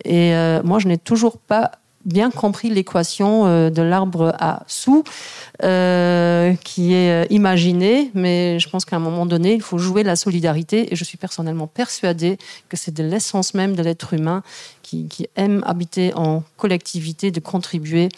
Et 0.03 0.33
moi, 0.63 0.79
je 0.79 0.87
n'ai 0.87 0.97
toujours 0.97 1.37
pas 1.37 1.71
bien 2.05 2.31
compris 2.31 2.69
l'équation 2.69 3.45
euh, 3.45 3.69
de 3.69 3.81
l'arbre 3.81 4.33
à 4.39 4.63
sous 4.67 5.03
euh, 5.63 6.53
qui 6.63 6.93
est 6.93 7.23
euh, 7.23 7.25
imaginée, 7.29 8.11
mais 8.13 8.59
je 8.59 8.69
pense 8.69 8.85
qu'à 8.85 8.95
un 8.95 8.99
moment 8.99 9.25
donné, 9.25 9.53
il 9.53 9.61
faut 9.61 9.77
jouer 9.77 10.03
la 10.03 10.15
solidarité 10.15 10.91
et 10.91 10.95
je 10.95 11.03
suis 11.03 11.17
personnellement 11.17 11.67
persuadée 11.67 12.37
que 12.69 12.77
c'est 12.77 12.93
de 12.93 13.03
l'essence 13.03 13.53
même 13.53 13.75
de 13.75 13.83
l'être 13.83 14.13
humain 14.13 14.43
qui, 14.81 15.07
qui, 15.07 15.27
aime 15.35 15.63
habiter 15.65 16.13
en 16.15 16.43
collectivité, 16.57 17.31
de 17.31 17.39
contribuer 17.39 18.09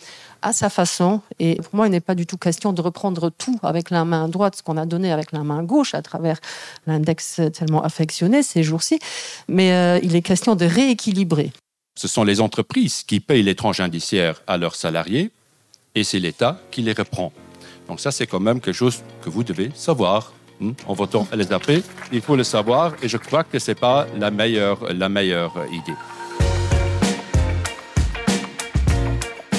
à 0.41 0.51
sa 0.51 0.69
façon. 0.69 1.21
Et 1.39 1.55
pour 1.55 1.75
moi, 1.75 1.87
il 1.87 1.91
n'est 1.91 2.01
pas 2.01 2.15
du 2.15 2.25
tout 2.25 2.37
question 2.37 2.73
de 2.73 2.81
reprendre 2.81 3.29
tout 3.29 3.59
avec 3.63 3.89
la 3.89 4.03
main 4.05 4.27
droite, 4.27 4.57
ce 4.57 4.63
qu'on 4.63 4.77
a 4.77 4.85
donné 4.85 5.11
avec 5.11 5.31
la 5.31 5.43
main 5.43 5.63
gauche 5.63 5.93
à 5.93 6.01
travers 6.01 6.39
l'index 6.87 7.39
tellement 7.53 7.83
affectionné 7.83 8.43
ces 8.43 8.63
jours-ci, 8.63 8.99
mais 9.47 9.99
il 10.03 10.15
est 10.15 10.21
question 10.21 10.55
de 10.55 10.65
rééquilibrer 10.65 11.53
ce 11.95 12.08
sont 12.08 12.23
les 12.23 12.41
entreprises 12.41 13.03
qui 13.03 13.19
payent 13.19 13.43
l'étrange 13.43 13.79
indiciaire 13.79 14.41
à 14.47 14.58
leurs 14.58 14.75
salariés 14.75 15.32
et 15.95 16.03
c'est 16.03 16.19
l'État 16.19 16.60
qui 16.71 16.82
les 16.82 16.93
reprend. 16.93 17.32
Donc 17.88 17.99
ça, 17.99 18.12
c'est 18.12 18.27
quand 18.27 18.39
même 18.39 18.60
quelque 18.60 18.75
chose 18.75 19.03
que 19.21 19.29
vous 19.29 19.43
devez 19.43 19.71
savoir. 19.75 20.34
Hmm, 20.60 20.71
en 20.88 20.93
votant 20.93 21.27
LSAP, 21.32 21.84
il 22.12 22.21
faut 22.21 22.36
le 22.36 22.43
savoir 22.43 22.93
et 23.03 23.08
je 23.08 23.17
crois 23.17 23.43
que 23.43 23.60
ce 23.60 23.71
n'est 23.71 23.75
pas 23.75 24.08
la 24.17 24.32
meilleure, 24.32 24.93
la 24.93 25.10
meilleure 25.10 25.53
idée. 25.71 25.97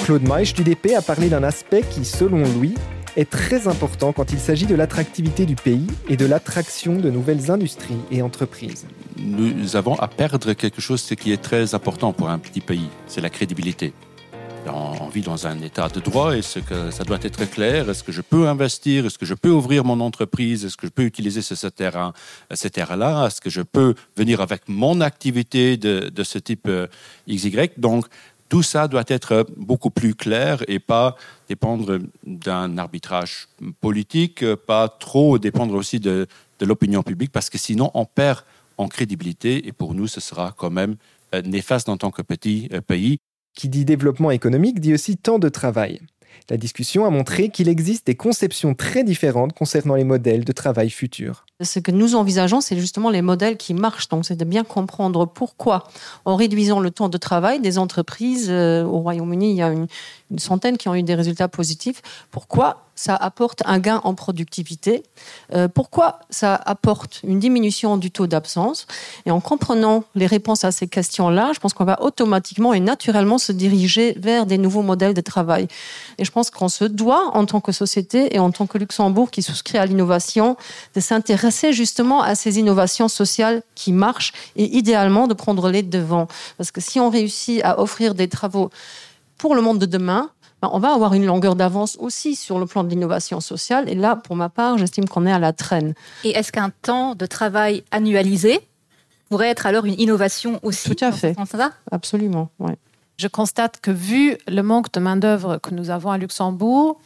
Claude 0.05 0.27
Maïch 0.27 0.53
du 0.53 0.63
DP 0.63 0.93
a 0.95 1.01
parlé 1.01 1.29
d'un 1.29 1.43
aspect 1.43 1.81
qui, 1.81 2.05
selon 2.05 2.43
lui, 2.59 2.75
est 3.15 3.29
très 3.29 3.67
important 3.67 4.13
quand 4.13 4.31
il 4.31 4.39
s'agit 4.39 4.65
de 4.65 4.75
l'attractivité 4.75 5.45
du 5.45 5.55
pays 5.55 5.87
et 6.09 6.17
de 6.17 6.25
l'attraction 6.25 6.97
de 6.97 7.09
nouvelles 7.09 7.51
industries 7.51 7.97
et 8.11 8.21
entreprises. 8.21 8.85
Nous 9.17 9.75
avons 9.75 9.95
à 9.95 10.07
perdre 10.07 10.53
quelque 10.53 10.81
chose 10.81 11.03
qui 11.19 11.31
est 11.31 11.41
très 11.41 11.75
important 11.75 12.13
pour 12.13 12.29
un 12.29 12.39
petit 12.39 12.61
pays, 12.61 12.89
c'est 13.07 13.21
la 13.21 13.29
crédibilité. 13.29 13.93
On 14.67 15.09
vit 15.09 15.21
dans 15.21 15.45
un 15.45 15.61
état 15.61 15.89
de 15.89 15.99
droit 15.99 16.35
et 16.35 16.41
ce 16.41 16.59
que 16.59 16.89
ça 16.89 17.03
doit 17.03 17.19
être 17.21 17.49
clair? 17.49 17.89
Est-ce 17.89 18.03
que 18.03 18.11
je 18.11 18.21
peux 18.21 18.47
investir? 18.47 19.05
Est-ce 19.05 19.17
que 19.17 19.25
je 19.25 19.35
peux 19.35 19.51
ouvrir 19.51 19.83
mon 19.83 19.99
entreprise? 19.99 20.65
Est-ce 20.65 20.75
que 20.75 20.87
je 20.87 20.91
peux 20.91 21.03
utiliser 21.03 21.41
ce, 21.41 21.67
terrain, 21.67 22.13
ce 22.51 22.67
terrain-là? 22.67 23.27
Est-ce 23.27 23.41
que 23.41 23.49
je 23.49 23.61
peux 23.61 23.93
venir 24.17 24.41
avec 24.41 24.63
mon 24.67 25.01
activité 25.01 25.77
de, 25.77 26.09
de 26.09 26.23
ce 26.23 26.39
type 26.39 26.67
euh, 26.67 26.87
XY 27.29 27.69
Donc, 27.77 28.07
tout 28.49 28.63
ça 28.63 28.87
doit 28.87 29.03
être 29.07 29.47
beaucoup 29.57 29.89
plus 29.89 30.13
clair 30.13 30.63
et 30.67 30.79
pas 30.79 31.15
dépendre 31.49 31.99
d'un 32.25 32.77
arbitrage 32.77 33.47
politique, 33.81 34.45
pas 34.67 34.87
trop 34.87 35.39
dépendre 35.39 35.73
aussi 35.75 35.99
de, 35.99 36.27
l'opinion 36.61 37.03
publique, 37.03 37.31
parce 37.31 37.49
que 37.49 37.57
sinon 37.57 37.91
on 37.93 38.05
perd 38.05 38.39
en 38.77 38.87
crédibilité 38.87 39.67
et 39.67 39.71
pour 39.71 39.93
nous 39.93 40.07
ce 40.07 40.21
sera 40.21 40.53
quand 40.57 40.69
même 40.69 40.95
euh, 41.33 41.41
néfaste 41.41 41.89
en 41.89 41.97
tant 41.97 42.11
que 42.11 42.21
petit 42.21 42.69
euh, 42.73 42.81
pays. 42.81 43.17
Qui 43.55 43.69
dit 43.69 43.85
développement 43.85 44.31
économique 44.31 44.79
dit 44.79 44.93
aussi 44.93 45.17
temps 45.17 45.39
de 45.39 45.49
travail. 45.49 46.01
La 46.49 46.57
discussion 46.57 47.05
a 47.05 47.09
montré 47.09 47.49
qu'il 47.49 47.69
existe 47.69 48.07
des 48.07 48.15
conceptions 48.15 48.75
très 48.75 49.03
différentes 49.03 49.53
concernant 49.53 49.95
les 49.95 50.03
modèles 50.03 50.43
de 50.43 50.51
travail 50.51 50.89
futurs. 50.89 51.45
Ce 51.63 51.79
que 51.79 51.91
nous 51.91 52.15
envisageons, 52.15 52.59
c'est 52.59 52.77
justement 52.77 53.09
les 53.09 53.21
modèles 53.21 53.55
qui 53.55 53.73
marchent. 53.73 54.09
Donc, 54.09 54.25
c'est 54.25 54.35
de 54.35 54.43
bien 54.43 54.65
comprendre 54.65 55.25
pourquoi, 55.25 55.85
en 56.25 56.35
réduisant 56.35 56.81
le 56.81 56.91
temps 56.91 57.07
de 57.07 57.17
travail 57.17 57.61
des 57.61 57.77
entreprises, 57.77 58.47
euh, 58.49 58.83
au 58.83 58.99
Royaume-Uni, 58.99 59.51
il 59.51 59.55
y 59.55 59.61
a 59.61 59.69
une, 59.69 59.87
centaine 60.37 60.75
qui 60.75 60.89
ont 60.89 60.95
eu 60.95 61.03
des 61.03 61.13
résultats 61.13 61.47
positifs, 61.47 62.01
pourquoi 62.31 62.81
ça 62.95 63.15
apporte 63.15 63.61
un 63.65 63.77
gain 63.77 64.01
en 64.03 64.15
productivité, 64.15 65.03
euh, 65.53 65.67
pourquoi 65.67 66.19
ça 66.31 66.55
apporte 66.55 67.21
une 67.23 67.39
diminution 67.39 67.95
du 67.97 68.09
taux 68.09 68.25
d'absence. 68.25 68.87
Et 69.27 69.31
en 69.31 69.39
comprenant 69.39 70.03
les 70.15 70.25
réponses 70.25 70.63
à 70.63 70.71
ces 70.71 70.87
questions-là, 70.87 71.51
je 71.53 71.59
pense 71.59 71.73
qu'on 71.73 71.85
va 71.85 72.01
automatiquement 72.01 72.73
et 72.73 72.79
naturellement 72.79 73.37
se 73.37 73.51
diriger 73.51 74.17
vers 74.17 74.47
des 74.47 74.57
nouveaux 74.57 74.81
modèles 74.81 75.13
de 75.13 75.21
travail. 75.21 75.67
Et 76.17 76.25
je 76.25 76.31
pense 76.31 76.49
qu'on 76.49 76.69
se 76.69 76.85
doit, 76.85 77.29
en 77.33 77.45
tant 77.45 77.61
que 77.61 77.71
société 77.71 78.35
et 78.35 78.39
en 78.39 78.49
tant 78.49 78.65
que 78.65 78.79
Luxembourg 78.79 79.29
qui 79.29 79.43
souscrit 79.43 79.77
à 79.77 79.85
l'innovation, 79.85 80.57
de 80.95 80.99
s'intéresser 81.01 81.44
justement 81.71 82.21
à 82.21 82.35
ces 82.35 82.59
innovations 82.59 83.07
sociales 83.07 83.61
qui 83.75 83.91
marchent 83.91 84.33
et 84.55 84.77
idéalement 84.77 85.27
de 85.27 85.33
prendre 85.33 85.69
les 85.69 85.83
devants. 85.83 86.27
Parce 86.57 86.71
que 86.71 86.81
si 86.81 86.99
on 86.99 87.09
réussit 87.09 87.63
à 87.63 87.79
offrir 87.79 88.15
des 88.15 88.27
travaux 88.27 88.69
pour 89.37 89.55
le 89.55 89.61
monde 89.61 89.79
de 89.79 89.85
demain, 89.85 90.29
ben, 90.61 90.69
on 90.71 90.79
va 90.79 90.93
avoir 90.93 91.13
une 91.13 91.25
longueur 91.25 91.55
d'avance 91.55 91.97
aussi 91.99 92.35
sur 92.35 92.59
le 92.59 92.65
plan 92.65 92.83
de 92.83 92.89
l'innovation 92.89 93.39
sociale. 93.39 93.89
Et 93.89 93.95
là, 93.95 94.15
pour 94.15 94.35
ma 94.35 94.49
part, 94.49 94.77
j'estime 94.77 95.07
qu'on 95.07 95.25
est 95.25 95.31
à 95.31 95.39
la 95.39 95.53
traîne. 95.53 95.93
Et 96.23 96.29
est-ce 96.29 96.51
qu'un 96.51 96.71
temps 96.81 97.15
de 97.15 97.25
travail 97.25 97.83
annualisé 97.91 98.59
pourrait 99.29 99.49
être 99.49 99.65
alors 99.65 99.85
une 99.85 99.99
innovation 99.99 100.59
aussi 100.63 100.95
Tout 100.95 101.03
à 101.03 101.11
fait. 101.11 101.35
Absolument, 101.91 102.49
Je 103.17 103.27
constate 103.27 103.79
que 103.81 103.91
vu 103.91 104.37
le 104.47 104.61
manque 104.61 104.91
de 104.93 104.99
main-d'œuvre 104.99 105.57
que 105.57 105.73
nous 105.73 105.89
avons 105.89 106.11
à 106.11 106.17
Luxembourg, 106.17 106.99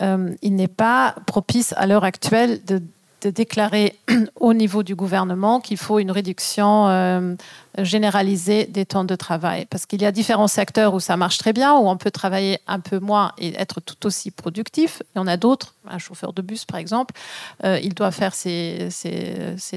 euh, 0.00 0.34
il 0.42 0.54
n'est 0.54 0.68
pas 0.68 1.14
propice 1.26 1.74
à 1.76 1.86
l'heure 1.86 2.04
actuelle 2.04 2.64
de 2.64 2.82
de 3.22 3.30
déclarer 3.30 3.96
au 4.40 4.52
niveau 4.52 4.82
du 4.82 4.94
gouvernement 4.94 5.60
qu'il 5.60 5.76
faut 5.76 5.98
une 5.98 6.10
réduction 6.10 6.88
euh, 6.88 7.34
généralisée 7.78 8.66
des 8.66 8.84
temps 8.84 9.04
de 9.04 9.14
travail. 9.14 9.66
Parce 9.66 9.86
qu'il 9.86 10.02
y 10.02 10.04
a 10.04 10.12
différents 10.12 10.48
secteurs 10.48 10.92
où 10.94 11.00
ça 11.00 11.16
marche 11.16 11.38
très 11.38 11.52
bien, 11.52 11.74
où 11.74 11.88
on 11.88 11.96
peut 11.96 12.10
travailler 12.10 12.58
un 12.66 12.80
peu 12.80 12.98
moins 12.98 13.32
et 13.38 13.54
être 13.58 13.80
tout 13.80 14.06
aussi 14.06 14.30
productif. 14.30 15.02
Il 15.14 15.18
y 15.18 15.20
en 15.20 15.26
a 15.26 15.36
d'autres, 15.36 15.74
un 15.88 15.98
chauffeur 15.98 16.32
de 16.32 16.42
bus 16.42 16.64
par 16.64 16.78
exemple, 16.78 17.14
euh, 17.64 17.78
il 17.82 17.94
doit 17.94 18.10
faire 18.10 18.34
ses, 18.34 18.88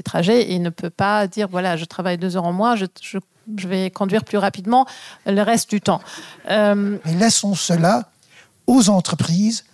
trajets 0.04 0.42
et 0.42 0.54
il 0.54 0.62
ne 0.62 0.70
peut 0.70 0.90
pas 0.90 1.26
dire 1.26 1.48
voilà, 1.48 1.76
je 1.76 1.84
travaille 1.84 2.18
deux 2.18 2.36
heures 2.36 2.44
en 2.44 2.52
moins, 2.52 2.74
je, 2.76 3.18
vais 3.66 3.90
conduire 3.90 4.24
plus 4.24 4.38
rapidement 4.38 4.86
le 5.24 5.40
reste 5.40 5.70
du 5.70 5.80
temps. 5.80 6.00
Euh, 6.50 6.98
Mais 7.04 7.14
laissons 7.14 7.54
cela 7.54 8.10
aux 8.66 8.90
entreprises 8.90 9.64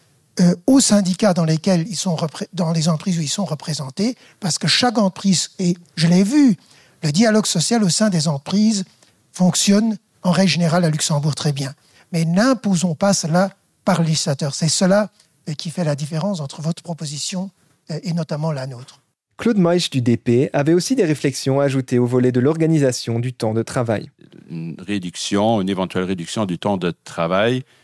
euh, 0.41 0.55
aux 0.67 0.81
syndicats 0.81 1.35
dans 1.35 1.45
lesquels 1.45 1.87
ils 1.89 1.97
sont 1.97 2.17
dans 2.55 2.73
les 2.73 2.89
entreprises 2.89 3.19
où 3.19 3.23
ils 3.23 3.29
sont 3.29 3.45
représentés, 3.45 4.17
parce 4.41 4.59
que 4.59 4.67
chaque 4.67 4.97
entreprise, 4.97 5.51
et 5.59 5.77
je 5.97 6.07
l'ai 6.07 6.23
vu, 6.23 6.57
le 7.03 7.13
dialogue 7.13 7.45
social 7.45 7.85
au 7.85 7.91
sein 7.91 8.09
des 8.09 8.29
entreprises 8.29 8.85
fonctionne 9.33 9.99
en 10.23 10.31
règle 10.31 10.51
générale 10.51 10.85
à 10.85 10.91
Luxembourg 10.91 11.35
très 11.35 11.53
bien. 11.53 11.75
Mais 12.13 12.25
n'imposons 12.25 12.95
pas 12.95 13.13
cela 13.13 13.51
par 13.85 14.01
le 14.01 14.07
législateur. 14.07 14.55
C'est 14.55 14.69
cela 14.69 15.11
euh, 15.49 15.53
qui 15.53 15.69
fait 15.69 15.85
la 15.85 15.97
différence 15.97 16.41
entre 16.41 16.63
votre 16.63 16.83
proposition 16.83 17.51
euh, 17.91 18.01
et 18.03 18.15
notamment 18.15 18.53
la 18.53 18.67
nôtre. 18.67 19.01
Claude 19.37 19.59
Moich 19.59 19.91
du 19.91 20.01
DP 20.01 20.49
avait 20.55 20.73
aussi 20.73 20.95
des 20.95 21.05
réflexions 21.05 21.61
à 21.61 21.65
ajouter 21.65 21.99
au 21.99 22.07
volet 22.07 22.33
de 22.33 22.41
l'organisation 22.41 23.19
du 23.19 23.33
temps 23.33 23.53
de 23.53 23.63
travail. 23.63 24.11
Une 24.51 24.77
réduction, 24.79 25.61
une 25.61 25.69
éventuelle 25.69 26.05
réduction 26.05 26.47
du 26.47 26.59
temps 26.59 26.77
de 26.77 26.95
travail 27.05 27.59
euh, 27.59 27.82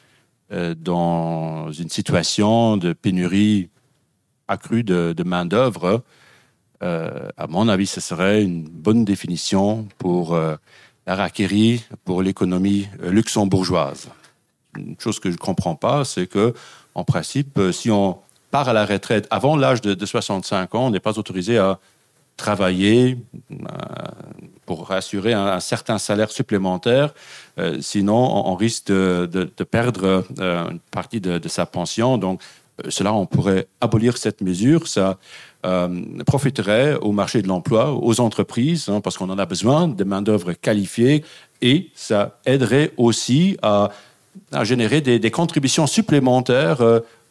dans 0.50 1.70
une 1.70 1.90
situation 1.90 2.76
de 2.76 2.92
pénurie 2.92 3.68
accrue 4.48 4.82
de, 4.82 5.22
main-d'œuvre, 5.24 6.02
euh, 6.82 7.28
à 7.36 7.46
mon 7.46 7.68
avis, 7.68 7.86
ce 7.86 8.00
serait 8.00 8.42
une 8.42 8.62
bonne 8.62 9.04
définition 9.04 9.86
pour 9.98 10.34
euh, 10.34 10.56
la 11.06 11.16
raquerie, 11.16 11.84
pour 12.04 12.22
l'économie 12.22 12.88
luxembourgeoise. 13.02 14.08
Une 14.76 14.96
chose 14.98 15.18
que 15.18 15.30
je 15.30 15.34
ne 15.34 15.40
comprends 15.40 15.74
pas, 15.74 16.04
c'est 16.04 16.26
que, 16.26 16.54
en 16.94 17.04
principe, 17.04 17.60
si 17.72 17.90
on 17.90 18.18
part 18.50 18.68
à 18.68 18.72
la 18.72 18.86
retraite 18.86 19.26
avant 19.30 19.56
l'âge 19.56 19.80
de 19.80 20.06
65 20.06 20.74
ans, 20.74 20.86
on 20.86 20.90
n'est 20.90 21.00
pas 21.00 21.18
autorisé 21.18 21.58
à 21.58 21.78
travailler 22.38 23.18
pour 24.68 24.92
assurer 24.92 25.32
un, 25.32 25.60
certain 25.60 25.98
salaire 25.98 26.30
supplémentaire. 26.30 27.14
Euh, 27.58 27.78
sinon, 27.80 28.46
on, 28.46 28.54
risque 28.54 28.88
de, 28.88 29.44
perdre 29.70 30.24
euh, 30.38 30.70
une 30.70 30.78
partie 30.90 31.20
de, 31.20 31.48
sa 31.48 31.64
pension. 31.64 32.18
Donc, 32.18 32.40
euh, 32.84 32.90
cela, 32.90 33.12
on 33.14 33.24
pourrait 33.24 33.66
abolir 33.80 34.16
cette 34.16 34.40
mesure. 34.40 34.86
Ça 34.86 35.18
profiterait 36.24 36.94
au 37.00 37.12
marché 37.12 37.42
de 37.42 37.48
l'emploi, 37.48 37.92
aux 37.92 38.20
entreprises, 38.20 38.88
hein, 38.88 39.00
parce 39.00 39.18
qu'on 39.18 39.28
en 39.28 39.38
a 39.38 39.46
besoin 39.46 39.88
de 39.88 40.04
main-d'œuvre 40.04 40.52
qualifiée, 40.52 41.24
et 41.60 41.90
ça 41.94 42.38
aiderait 42.46 42.92
aussi 42.96 43.56
à, 43.60 43.90
générer 44.62 45.00
des, 45.00 45.30
contributions 45.32 45.88
supplémentaires 45.88 46.80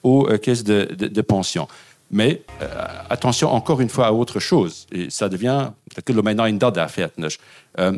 aux 0.04 0.26
caisses 0.42 0.66
de 0.66 1.22
pension. 1.22 1.70
Mais 2.10 2.44
euh, 2.62 2.68
attention 3.10 3.52
encore 3.52 3.82
une 3.82 3.90
fois 3.90 4.08
à 4.08 4.12
autre 4.14 4.40
chose, 4.40 4.88
et 4.92 5.10
ça 5.10 5.28
devient 5.28 5.72
euh, 7.80 7.98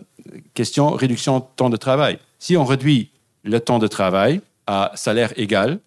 question 0.54 0.90
réduction 0.92 1.40
de 1.40 1.46
temps 1.56 1.70
de 1.70 1.78
travail. 1.78 2.20
Si 2.40 2.58
on 2.58 2.66
réduit 2.66 3.12
le 3.44 3.60
temps 3.60 3.80
de 3.80 3.88
travail 3.88 4.42
à 4.66 4.92
salaire 4.96 5.34
égal, 5.38 5.80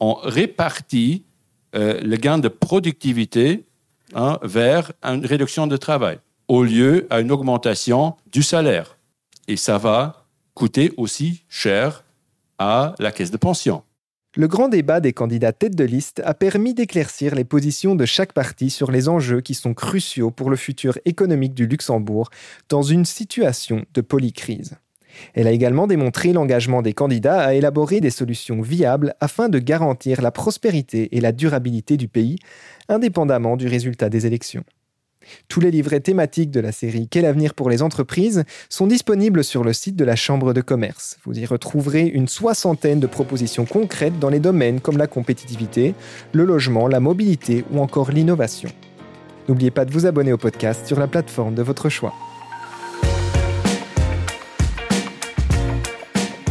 on 0.00 0.14
répartit 0.14 1.24
euh, 1.74 2.00
le 2.00 2.16
gain 2.16 2.38
de 2.38 2.48
productivité 2.48 3.64
hein, 4.14 4.38
vers 4.42 4.92
une 5.02 5.26
réduction 5.26 5.66
de 5.66 5.76
travail, 5.76 6.18
au 6.46 6.62
lieu 6.62 7.06
à 7.10 7.20
une 7.20 7.32
augmentation 7.32 8.14
du 8.30 8.42
salaire. 8.42 8.96
Et 9.48 9.56
ça 9.56 9.78
va 9.78 10.24
coûter 10.54 10.92
aussi 10.96 11.42
cher 11.48 12.04
à 12.58 12.94
la 13.00 13.10
caisse 13.10 13.32
de 13.32 13.36
pension. 13.36 13.82
Le 14.36 14.48
grand 14.48 14.68
débat 14.68 14.98
des 14.98 15.12
candidats 15.12 15.52
tête 15.52 15.76
de 15.76 15.84
liste 15.84 16.20
a 16.24 16.34
permis 16.34 16.74
d'éclaircir 16.74 17.36
les 17.36 17.44
positions 17.44 17.94
de 17.94 18.04
chaque 18.04 18.32
parti 18.32 18.68
sur 18.68 18.90
les 18.90 19.08
enjeux 19.08 19.40
qui 19.40 19.54
sont 19.54 19.74
cruciaux 19.74 20.32
pour 20.32 20.50
le 20.50 20.56
futur 20.56 20.98
économique 21.04 21.54
du 21.54 21.68
Luxembourg 21.68 22.30
dans 22.68 22.82
une 22.82 23.04
situation 23.04 23.84
de 23.94 24.00
polycrise. 24.00 24.76
Elle 25.34 25.46
a 25.46 25.52
également 25.52 25.86
démontré 25.86 26.32
l'engagement 26.32 26.82
des 26.82 26.94
candidats 26.94 27.42
à 27.42 27.54
élaborer 27.54 28.00
des 28.00 28.10
solutions 28.10 28.60
viables 28.60 29.14
afin 29.20 29.48
de 29.48 29.60
garantir 29.60 30.20
la 30.20 30.32
prospérité 30.32 31.16
et 31.16 31.20
la 31.20 31.30
durabilité 31.30 31.96
du 31.96 32.08
pays, 32.08 32.38
indépendamment 32.88 33.56
du 33.56 33.68
résultat 33.68 34.08
des 34.08 34.26
élections. 34.26 34.64
Tous 35.48 35.60
les 35.60 35.70
livrets 35.70 36.00
thématiques 36.00 36.50
de 36.50 36.60
la 36.60 36.72
série 36.72 37.08
Quel 37.10 37.24
avenir 37.24 37.54
pour 37.54 37.70
les 37.70 37.82
entreprises 37.82 38.44
sont 38.68 38.86
disponibles 38.86 39.44
sur 39.44 39.64
le 39.64 39.72
site 39.72 39.96
de 39.96 40.04
la 40.04 40.16
Chambre 40.16 40.52
de 40.52 40.60
commerce. 40.60 41.18
Vous 41.24 41.38
y 41.38 41.46
retrouverez 41.46 42.06
une 42.06 42.28
soixantaine 42.28 43.00
de 43.00 43.06
propositions 43.06 43.64
concrètes 43.64 44.18
dans 44.18 44.30
les 44.30 44.40
domaines 44.40 44.80
comme 44.80 44.98
la 44.98 45.06
compétitivité, 45.06 45.94
le 46.32 46.44
logement, 46.44 46.88
la 46.88 47.00
mobilité 47.00 47.64
ou 47.72 47.80
encore 47.80 48.10
l'innovation. 48.10 48.70
N'oubliez 49.48 49.70
pas 49.70 49.84
de 49.84 49.92
vous 49.92 50.06
abonner 50.06 50.32
au 50.32 50.38
podcast 50.38 50.86
sur 50.86 50.98
la 50.98 51.06
plateforme 51.06 51.54
de 51.54 51.62
votre 51.62 51.88
choix. 51.88 52.14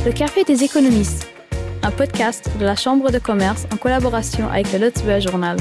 Le 0.05 0.11
Café 0.11 0.43
des 0.43 0.63
économistes, 0.63 1.27
un 1.81 1.91
podcast 1.91 2.49
de 2.59 2.65
la 2.65 2.75
Chambre 2.75 3.09
de 3.09 3.19
commerce 3.19 3.65
en 3.73 3.77
collaboration 3.77 4.49
avec 4.49 4.67
le 4.73 5.19
Journal. 5.21 5.57